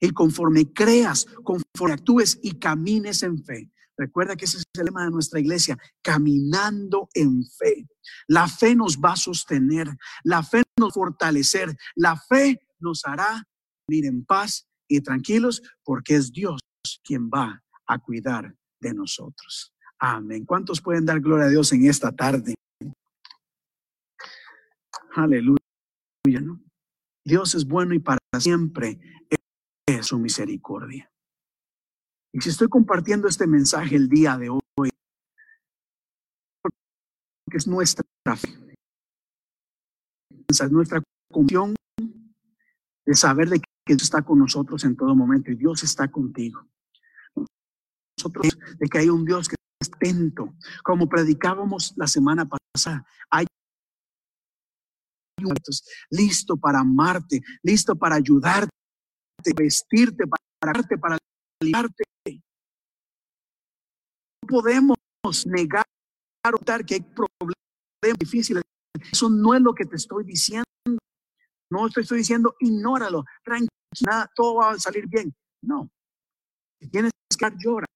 [0.00, 5.04] Y conforme creas, conforme actúes y camines en fe, Recuerda que ese es el lema
[5.04, 7.86] de nuestra iglesia, caminando en fe.
[8.26, 9.86] La fe nos va a sostener,
[10.24, 13.46] la fe nos fortalecer, la fe nos hará
[13.86, 16.58] vivir en paz y tranquilos porque es Dios
[17.04, 19.74] quien va a cuidar de nosotros.
[20.04, 20.44] Amén.
[20.44, 22.54] ¿Cuántos pueden dar gloria a Dios en esta tarde?
[25.14, 25.60] Aleluya.
[27.24, 28.98] Dios es bueno y para siempre
[29.86, 31.08] es su misericordia.
[32.32, 34.90] Y si estoy compartiendo este mensaje el día de hoy,
[37.48, 38.04] que es nuestra
[38.36, 38.74] fe,
[40.48, 41.00] es nuestra
[41.30, 41.76] convicción
[43.06, 46.66] de saber de que Dios está con nosotros en todo momento y Dios está contigo.
[48.18, 49.61] Nosotros de que hay un Dios que
[50.82, 53.46] como predicábamos la semana pasada, hay
[56.10, 58.70] listo para amarte, listo para ayudarte,
[59.56, 61.18] vestirte, para darte, para
[61.60, 62.04] aliarte
[64.52, 64.96] podemos
[65.46, 65.84] negar
[66.86, 67.56] que hay problemas
[68.18, 68.62] difíciles.
[69.10, 70.64] Eso no es lo que te estoy diciendo.
[71.70, 75.34] No te estoy diciendo, ignóralo, tranquila, todo va a salir bien.
[75.62, 75.90] No.
[76.80, 77.88] Si tienes que llorar,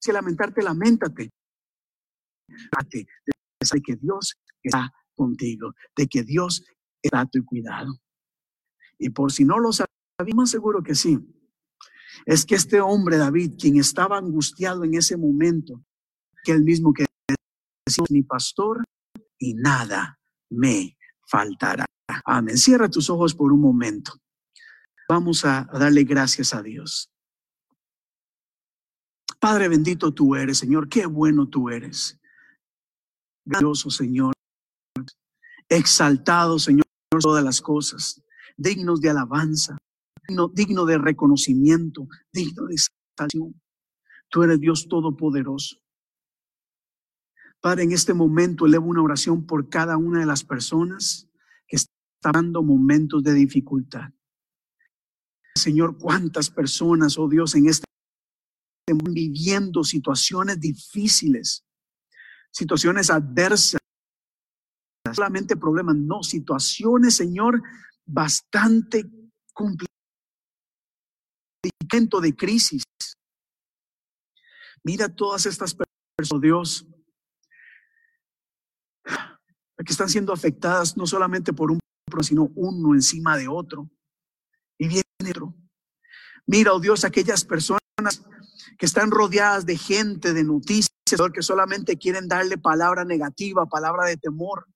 [0.00, 1.30] si lamentarte, lamentate.
[2.48, 6.64] De que Dios está contigo, de que Dios
[7.02, 7.98] está a tu cuidado.
[8.98, 9.90] Y por si no lo sabes,
[10.34, 11.18] más seguro que sí
[12.24, 15.84] es que este hombre David, quien estaba angustiado en ese momento,
[16.44, 17.04] que el mismo que
[17.86, 18.84] decía, mi pastor
[19.38, 20.18] y nada
[20.50, 20.96] me
[21.28, 21.84] faltará.
[22.24, 22.56] Amén.
[22.56, 24.12] Cierra tus ojos por un momento.
[25.08, 27.10] Vamos a darle gracias a Dios.
[29.46, 32.18] Padre bendito tú eres, Señor, qué bueno tú eres.
[33.44, 34.32] Glorioso, Señor.
[35.68, 36.84] Exaltado, Señor,
[37.20, 38.20] todas las cosas,
[38.56, 39.78] dignos de alabanza
[40.52, 43.62] digno, de reconocimiento, digno de salvación.
[44.30, 45.76] Tú eres Dios Todopoderoso.
[47.60, 51.28] Padre, en este momento elevo una oración por cada una de las personas
[51.68, 54.10] que están está dando momentos de dificultad.
[55.54, 57.85] Señor, cuántas personas, oh Dios, en este
[58.94, 61.64] viviendo situaciones difíciles,
[62.52, 63.80] situaciones adversas,
[65.12, 67.62] solamente problemas, no, situaciones, Señor,
[68.04, 69.04] bastante
[69.52, 69.96] complicadas
[72.22, 72.82] de crisis.
[74.84, 76.86] Mira todas estas personas, oh Dios,
[79.04, 81.80] que están siendo afectadas no solamente por un
[82.22, 83.90] sino uno encima de otro.
[84.78, 85.54] Y viene otro.
[86.46, 87.80] Mira, oh Dios, aquellas personas
[88.78, 90.90] que están rodeadas de gente, de noticias,
[91.32, 94.66] que solamente quieren darle palabra negativa, palabra de temor.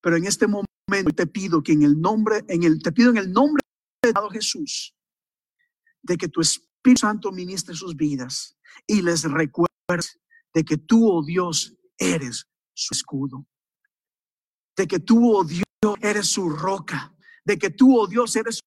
[0.00, 0.66] Pero en este momento
[1.14, 3.62] te pido que en el nombre, en el, te pido en el nombre
[4.02, 4.94] de Jesús,
[6.02, 8.56] de que tu Espíritu Santo ministre sus vidas
[8.86, 10.18] y les recuerdes
[10.54, 13.46] de que tú, oh Dios, eres su escudo.
[14.76, 15.64] De que tú, oh Dios,
[16.00, 17.14] eres su roca.
[17.44, 18.60] De que tú, oh Dios, eres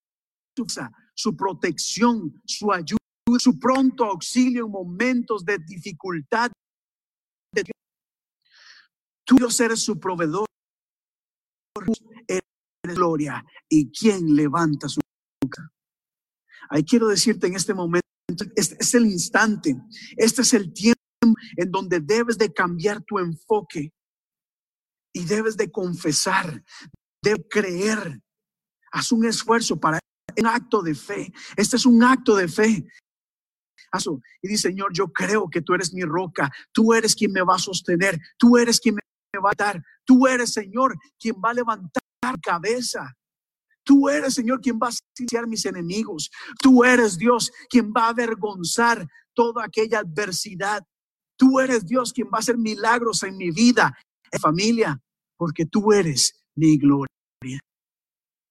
[0.55, 0.67] su,
[1.15, 3.00] su protección, su ayuda,
[3.39, 6.51] su pronto auxilio en momentos de dificultad.
[9.23, 10.45] Tú, Dios, eres su proveedor.
[12.27, 12.43] Eres
[12.83, 13.45] gloria.
[13.69, 14.99] ¿Y quien levanta su
[15.41, 15.71] boca?
[16.69, 18.07] Ahí quiero decirte en este momento,
[18.55, 19.75] este es el instante,
[20.15, 21.01] este es el tiempo
[21.57, 23.93] en donde debes de cambiar tu enfoque
[25.13, 26.63] y debes de confesar,
[27.21, 28.21] de creer.
[28.91, 29.99] Haz un esfuerzo para
[30.37, 31.33] un acto de fe.
[31.55, 32.87] Este es un acto de fe.
[34.41, 37.55] Y dice, Señor, yo creo que tú eres mi roca, tú eres quien me va
[37.55, 39.01] a sostener, tú eres quien me
[39.39, 42.01] va a dar, tú eres, Señor, quien va a levantar
[42.41, 43.15] cabeza.
[43.83, 46.29] Tú eres, Señor, quien va a silenciar mis enemigos.
[46.61, 50.85] Tú eres, Dios, quien va a avergonzar toda aquella adversidad.
[51.35, 53.97] Tú eres, Dios, quien va a hacer milagros en mi vida,
[54.31, 55.01] en familia,
[55.35, 57.07] porque tú eres mi gloria.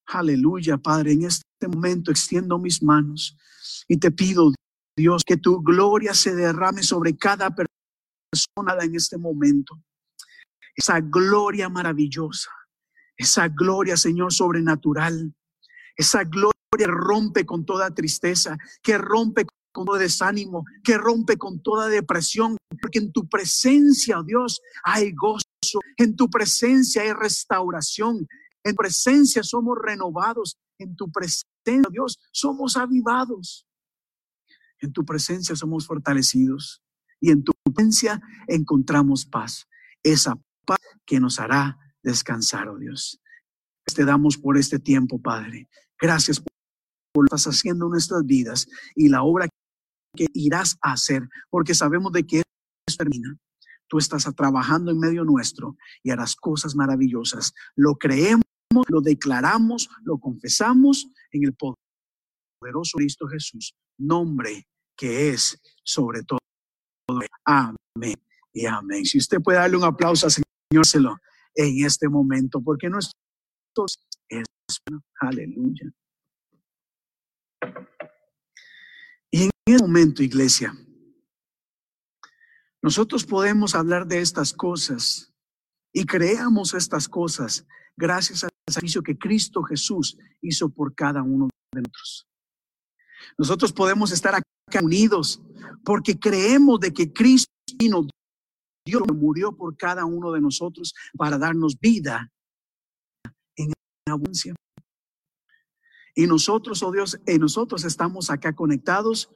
[0.07, 1.13] Aleluya, Padre.
[1.13, 3.39] En este momento extiendo mis manos
[3.87, 4.53] y te pido,
[5.01, 9.83] Dios, que tu gloria se derrame sobre cada persona en este momento.
[10.77, 12.51] Esa gloria maravillosa
[13.21, 15.35] esa gloria, Señor, sobrenatural.
[15.95, 21.89] Esa gloria rompe con toda tristeza, que rompe con todo desánimo, que rompe con toda
[21.89, 28.27] depresión, porque en tu presencia, oh Dios, hay gozo, en tu presencia hay restauración,
[28.65, 33.67] en tu presencia somos renovados, en tu presencia, oh Dios, somos avivados,
[34.81, 36.83] en tu presencia somos fortalecidos
[37.21, 39.69] y en tu presencia encontramos paz,
[40.03, 43.21] esa paz que nos hará descansar, oh Dios.
[43.95, 45.69] Te damos por este tiempo, Padre.
[46.01, 46.53] Gracias por
[47.15, 49.49] lo que estás haciendo en nuestras vidas y la obra
[50.15, 53.37] que irás a hacer, porque sabemos de que esto termina.
[53.89, 57.53] Tú estás trabajando en medio nuestro y harás cosas maravillosas.
[57.75, 58.45] Lo creemos,
[58.89, 64.70] lo declaramos, lo confesamos en el poderoso Cristo Jesús, nombre
[65.01, 66.39] que es sobre todo.
[67.47, 68.23] Amén
[68.53, 69.07] y amén.
[69.07, 70.33] Si usted puede darle un aplauso al
[70.85, 71.19] Señor,
[71.55, 73.19] en este momento, porque nuestro
[74.29, 74.45] es
[75.21, 75.91] aleluya.
[79.31, 80.75] Y en este momento, iglesia,
[82.83, 85.33] nosotros podemos hablar de estas cosas
[85.93, 91.81] y creamos estas cosas gracias al servicio que Cristo Jesús hizo por cada uno de
[91.81, 92.27] nosotros.
[93.39, 94.45] Nosotros podemos estar acá
[94.79, 95.43] unidos
[95.85, 97.51] porque creemos de que Cristo
[99.15, 102.31] murió por cada uno de nosotros para darnos vida
[103.57, 103.73] en
[104.07, 104.55] abundancia.
[106.15, 109.31] Y nosotros, oh Dios, y nosotros estamos acá conectados,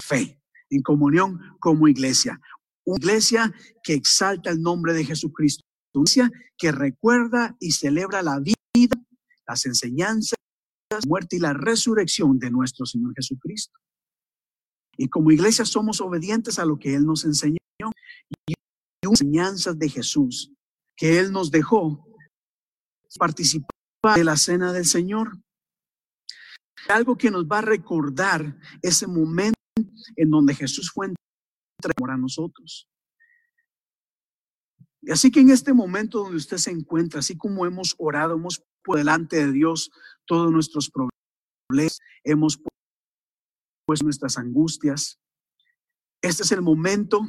[0.00, 2.40] fe, en comunión como iglesia.
[2.84, 3.52] Una iglesia
[3.82, 5.64] que exalta el nombre de Jesucristo.
[6.56, 8.96] Que recuerda y celebra la vida,
[9.46, 10.38] las enseñanzas,
[10.90, 13.78] la muerte y la resurrección de nuestro Señor Jesucristo.
[14.96, 17.56] Y como iglesia somos obedientes a lo que Él nos enseñó.
[18.46, 18.54] Y
[19.02, 20.52] enseñanzas de Jesús
[20.96, 22.06] que Él nos dejó
[23.18, 23.70] participar
[24.14, 25.38] de la cena del Señor.
[26.88, 29.58] Algo que nos va a recordar ese momento
[30.16, 32.88] en donde Jesús fue entre a nosotros.
[35.02, 38.62] Y así que en este momento donde usted se encuentra, así como hemos orado, hemos
[38.84, 39.90] por delante de Dios
[40.26, 42.58] todos nuestros problemas, hemos
[43.84, 45.18] puesto nuestras angustias.
[46.22, 47.20] Este es el momento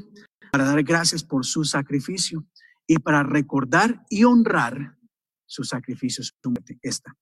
[0.51, 2.45] para dar gracias por su sacrificio
[2.87, 4.97] y para recordar y honrar
[5.45, 6.23] su sacrificio,
[6.81, 7.15] esta.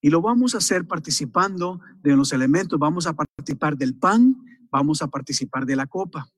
[0.00, 2.78] Y lo vamos a hacer participando de los elementos.
[2.78, 4.36] Vamos a participar del pan,
[4.70, 6.28] vamos a participar de la copa.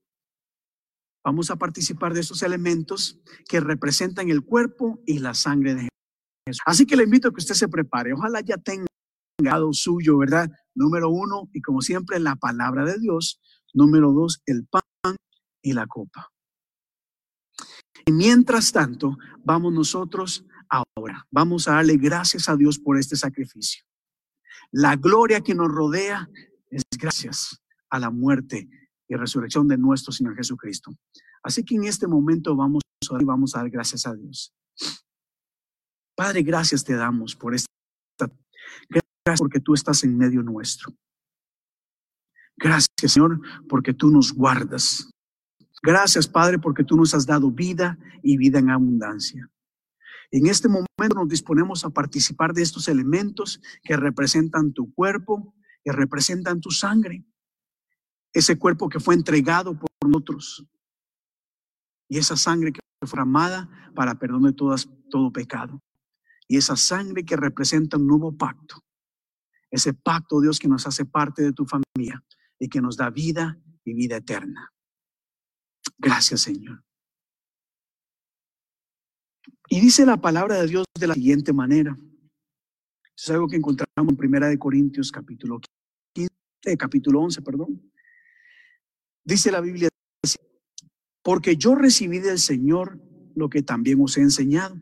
[1.24, 5.88] Vamos a participar de esos elementos que representan el cuerpo y la sangre de
[6.64, 8.14] Así que le invito a que usted se prepare.
[8.14, 8.86] Ojalá ya tenga
[9.72, 10.50] suyo, ¿verdad?
[10.78, 13.40] Número uno, y como siempre, la palabra de Dios.
[13.74, 15.16] Número dos, el pan
[15.60, 16.30] y la copa.
[18.06, 23.84] Y mientras tanto, vamos nosotros ahora, vamos a darle gracias a Dios por este sacrificio.
[24.70, 26.30] La gloria que nos rodea
[26.70, 27.60] es gracias
[27.90, 28.68] a la muerte
[29.08, 30.92] y resurrección de nuestro Señor Jesucristo.
[31.42, 34.54] Así que en este momento vamos a, vamos a dar gracias a Dios.
[36.14, 37.68] Padre, gracias te damos por esta.
[39.28, 40.90] Gracias porque tú estás en medio nuestro.
[42.56, 45.10] Gracias, Señor, porque tú nos guardas.
[45.82, 49.46] Gracias, Padre, porque tú nos has dado vida y vida en abundancia.
[50.30, 55.54] En este momento nos disponemos a participar de estos elementos que representan tu cuerpo,
[55.84, 57.22] que representan tu sangre.
[58.32, 60.66] Ese cuerpo que fue entregado por nosotros.
[62.08, 65.82] Y esa sangre que fue amada para perdón de todas, todo pecado.
[66.48, 68.87] Y esa sangre que representa un nuevo pacto.
[69.70, 72.24] Ese pacto, Dios, que nos hace parte de tu familia
[72.58, 74.72] y que nos da vida y vida eterna.
[75.98, 76.82] Gracias, Señor.
[79.68, 81.98] Y dice la palabra de Dios de la siguiente manera.
[83.16, 85.60] Es algo que encontramos en Primera de Corintios capítulo
[86.14, 86.32] 15,
[86.64, 87.92] eh, capítulo 11, perdón.
[89.24, 89.88] Dice la Biblia,
[91.22, 92.98] porque yo recibí del Señor
[93.34, 94.80] lo que también os he enseñado,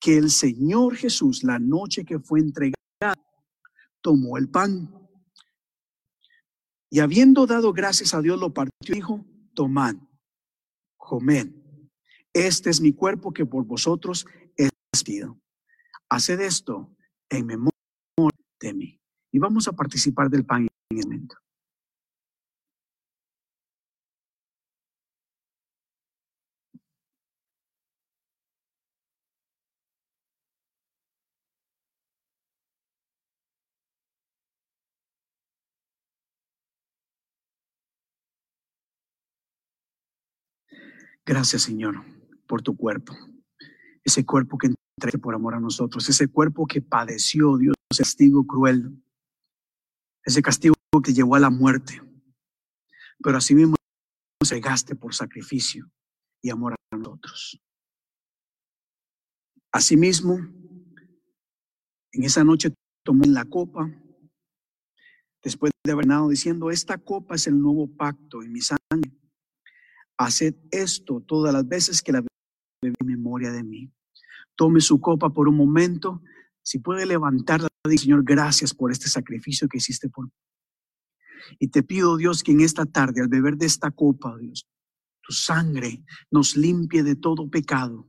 [0.00, 2.75] que el Señor Jesús, la noche que fue entregado,
[4.06, 4.88] tomó el pan
[6.88, 9.96] y habiendo dado gracias a Dios, lo partió y dijo, tomad,
[10.96, 11.50] comed,
[12.32, 14.24] este es mi cuerpo que por vosotros
[14.56, 14.70] es
[15.04, 15.40] pido.
[16.08, 16.94] Haced esto
[17.28, 17.72] en memoria
[18.60, 19.00] de mí.
[19.32, 21.36] Y vamos a participar del pan en este momento.
[41.26, 42.16] Gracias, Señor
[42.46, 43.14] por tu cuerpo.
[44.04, 48.46] Ese cuerpo que entregaste por amor a nosotros, ese cuerpo que padeció, Dios, ese castigo
[48.46, 49.02] cruel,
[50.24, 50.74] ese castigo
[51.04, 52.00] que llevó a la muerte.
[53.22, 53.74] Pero asimismo
[54.40, 55.90] entregaste por sacrificio
[56.42, 57.60] y amor a nosotros.
[59.72, 60.38] Asimismo,
[62.12, 62.72] en esa noche
[63.04, 63.90] tomé la copa,
[65.42, 69.12] después de haber ganado diciendo, esta copa es el nuevo pacto en mi sangre.
[70.18, 72.24] Haced esto todas las veces que la
[72.82, 73.90] en memoria de mí.
[74.54, 76.22] Tome su copa por un momento.
[76.62, 80.32] Si puede levantarla, Señor, gracias por este sacrificio que hiciste por mí.
[81.58, 84.66] Y te pido, Dios, que en esta tarde, al beber de esta copa, Dios,
[85.22, 88.08] tu sangre nos limpie de todo pecado.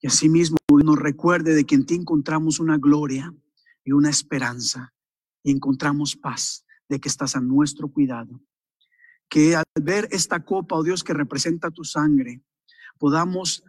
[0.00, 3.34] Y asimismo nos recuerde de que en ti encontramos una gloria
[3.84, 4.94] y una esperanza
[5.42, 8.40] y encontramos paz de que estás a nuestro cuidado.
[9.30, 12.42] Que al ver esta copa, oh Dios, que representa tu sangre,
[12.98, 13.64] podamos,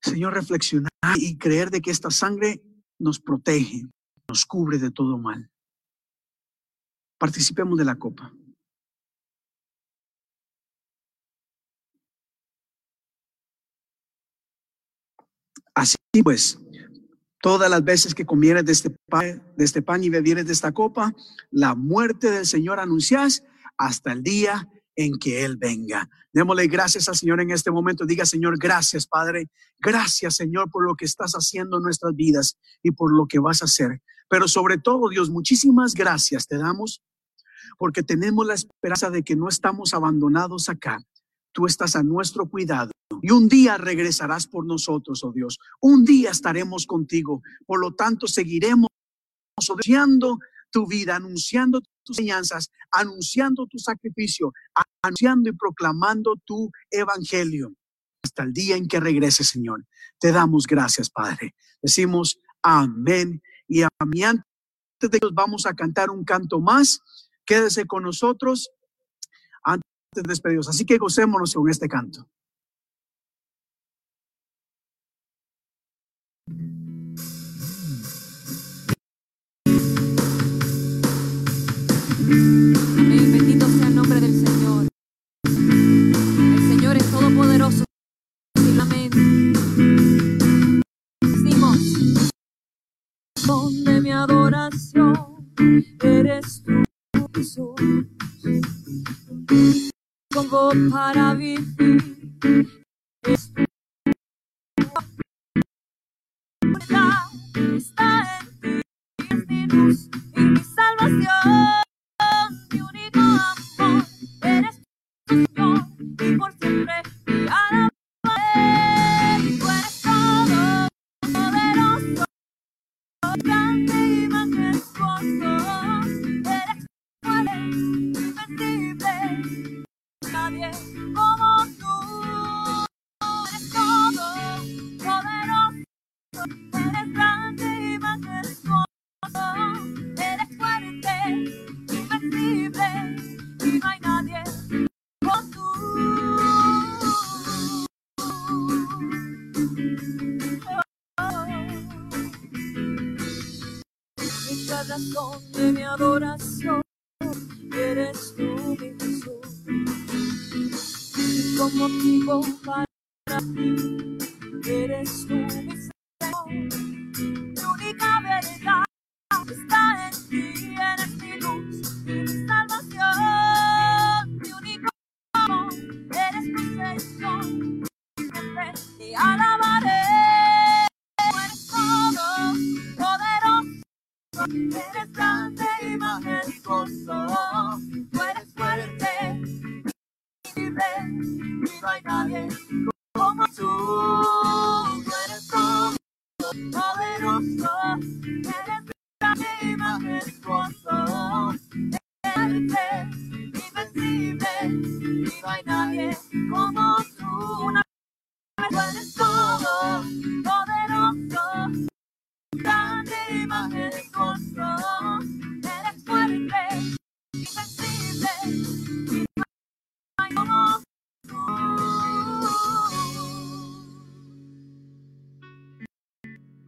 [0.00, 2.62] Señor, reflexionar y creer de que esta sangre
[2.98, 3.86] nos protege,
[4.28, 5.50] nos cubre de todo mal.
[7.18, 8.32] Participemos de la copa.
[15.74, 16.58] Así pues,
[17.40, 20.72] todas las veces que comieres de este pan, de este pan y bebieres de esta
[20.72, 21.14] copa,
[21.50, 23.42] la muerte del Señor anuncias
[23.80, 26.08] hasta el día en que Él venga.
[26.32, 28.04] Démosle gracias al Señor en este momento.
[28.04, 29.48] Diga, Señor, gracias, Padre.
[29.78, 33.62] Gracias, Señor, por lo que estás haciendo en nuestras vidas y por lo que vas
[33.62, 34.02] a hacer.
[34.28, 37.02] Pero sobre todo, Dios, muchísimas gracias te damos
[37.78, 41.02] porque tenemos la esperanza de que no estamos abandonados acá.
[41.52, 42.90] Tú estás a nuestro cuidado
[43.22, 45.58] y un día regresarás por nosotros, oh Dios.
[45.80, 47.42] Un día estaremos contigo.
[47.66, 48.88] Por lo tanto, seguiremos
[49.68, 50.38] obedeciendo
[50.70, 54.52] tu vida, anunciando tus enseñanzas, anunciando tu sacrificio,
[55.02, 57.72] anunciando y proclamando tu evangelio
[58.22, 59.84] hasta el día en que regrese, Señor.
[60.18, 61.54] Te damos gracias, Padre.
[61.82, 64.44] Decimos amén y mí Antes
[65.00, 67.00] de que vamos a cantar un canto más.
[67.44, 68.70] Quédese con nosotros
[69.64, 69.84] antes
[70.14, 70.68] de despedirnos.
[70.68, 72.28] Así que gocémonos con este canto.
[82.30, 84.86] Bendito sea el nombre del Señor.
[85.44, 87.84] El Señor es todopoderoso.
[88.80, 89.52] Amén.
[91.20, 92.30] Decimos,
[93.44, 95.52] donde mi adoración
[96.02, 97.74] eres tú, Jesús.
[100.32, 102.19] Pongo para vivir.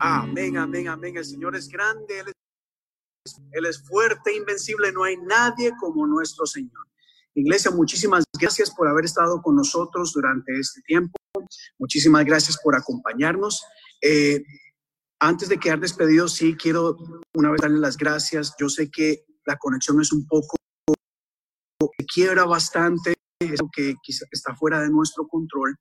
[0.05, 1.17] Amén, amén, amén.
[1.17, 2.25] El Señor es grande,
[3.53, 4.91] Él es, fuerte, invencible.
[4.91, 6.89] No hay nadie como nuestro Señor.
[7.35, 11.17] Iglesia, muchísimas gracias por haber estado con nosotros durante este tiempo.
[11.79, 13.63] Muchísimas gracias por acompañarnos.
[14.01, 14.43] Eh,
[15.21, 16.97] antes de quedar despedido, sí quiero
[17.35, 18.57] una vez darle las gracias.
[18.59, 20.57] Yo sé que la conexión es un poco,
[22.13, 25.77] quiebra bastante, es que quizá está fuera de nuestro control.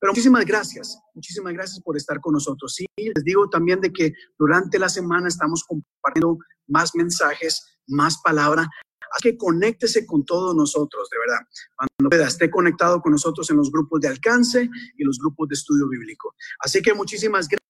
[0.00, 2.74] Pero muchísimas gracias, muchísimas gracias por estar con nosotros.
[2.74, 8.66] Sí, les digo también de que durante la semana estamos compartiendo más mensajes, más palabra.
[9.12, 11.46] Así que conéctese con todos nosotros, de verdad.
[11.76, 15.54] Cuando pueda, esté conectado con nosotros en los grupos de alcance y los grupos de
[15.54, 16.34] estudio bíblico.
[16.60, 17.62] Así que muchísimas gracias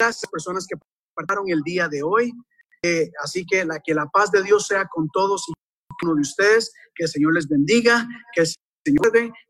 [0.00, 2.32] a las personas que participaron el día de hoy.
[2.82, 5.52] Eh, así que la, que la paz de Dios sea con todos y
[6.04, 6.72] uno de ustedes.
[6.94, 8.42] Que el Señor les bendiga, que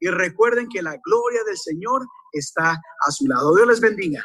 [0.01, 3.55] y recuerden que la gloria del Señor está a su lado.
[3.55, 4.23] Dios les bendiga.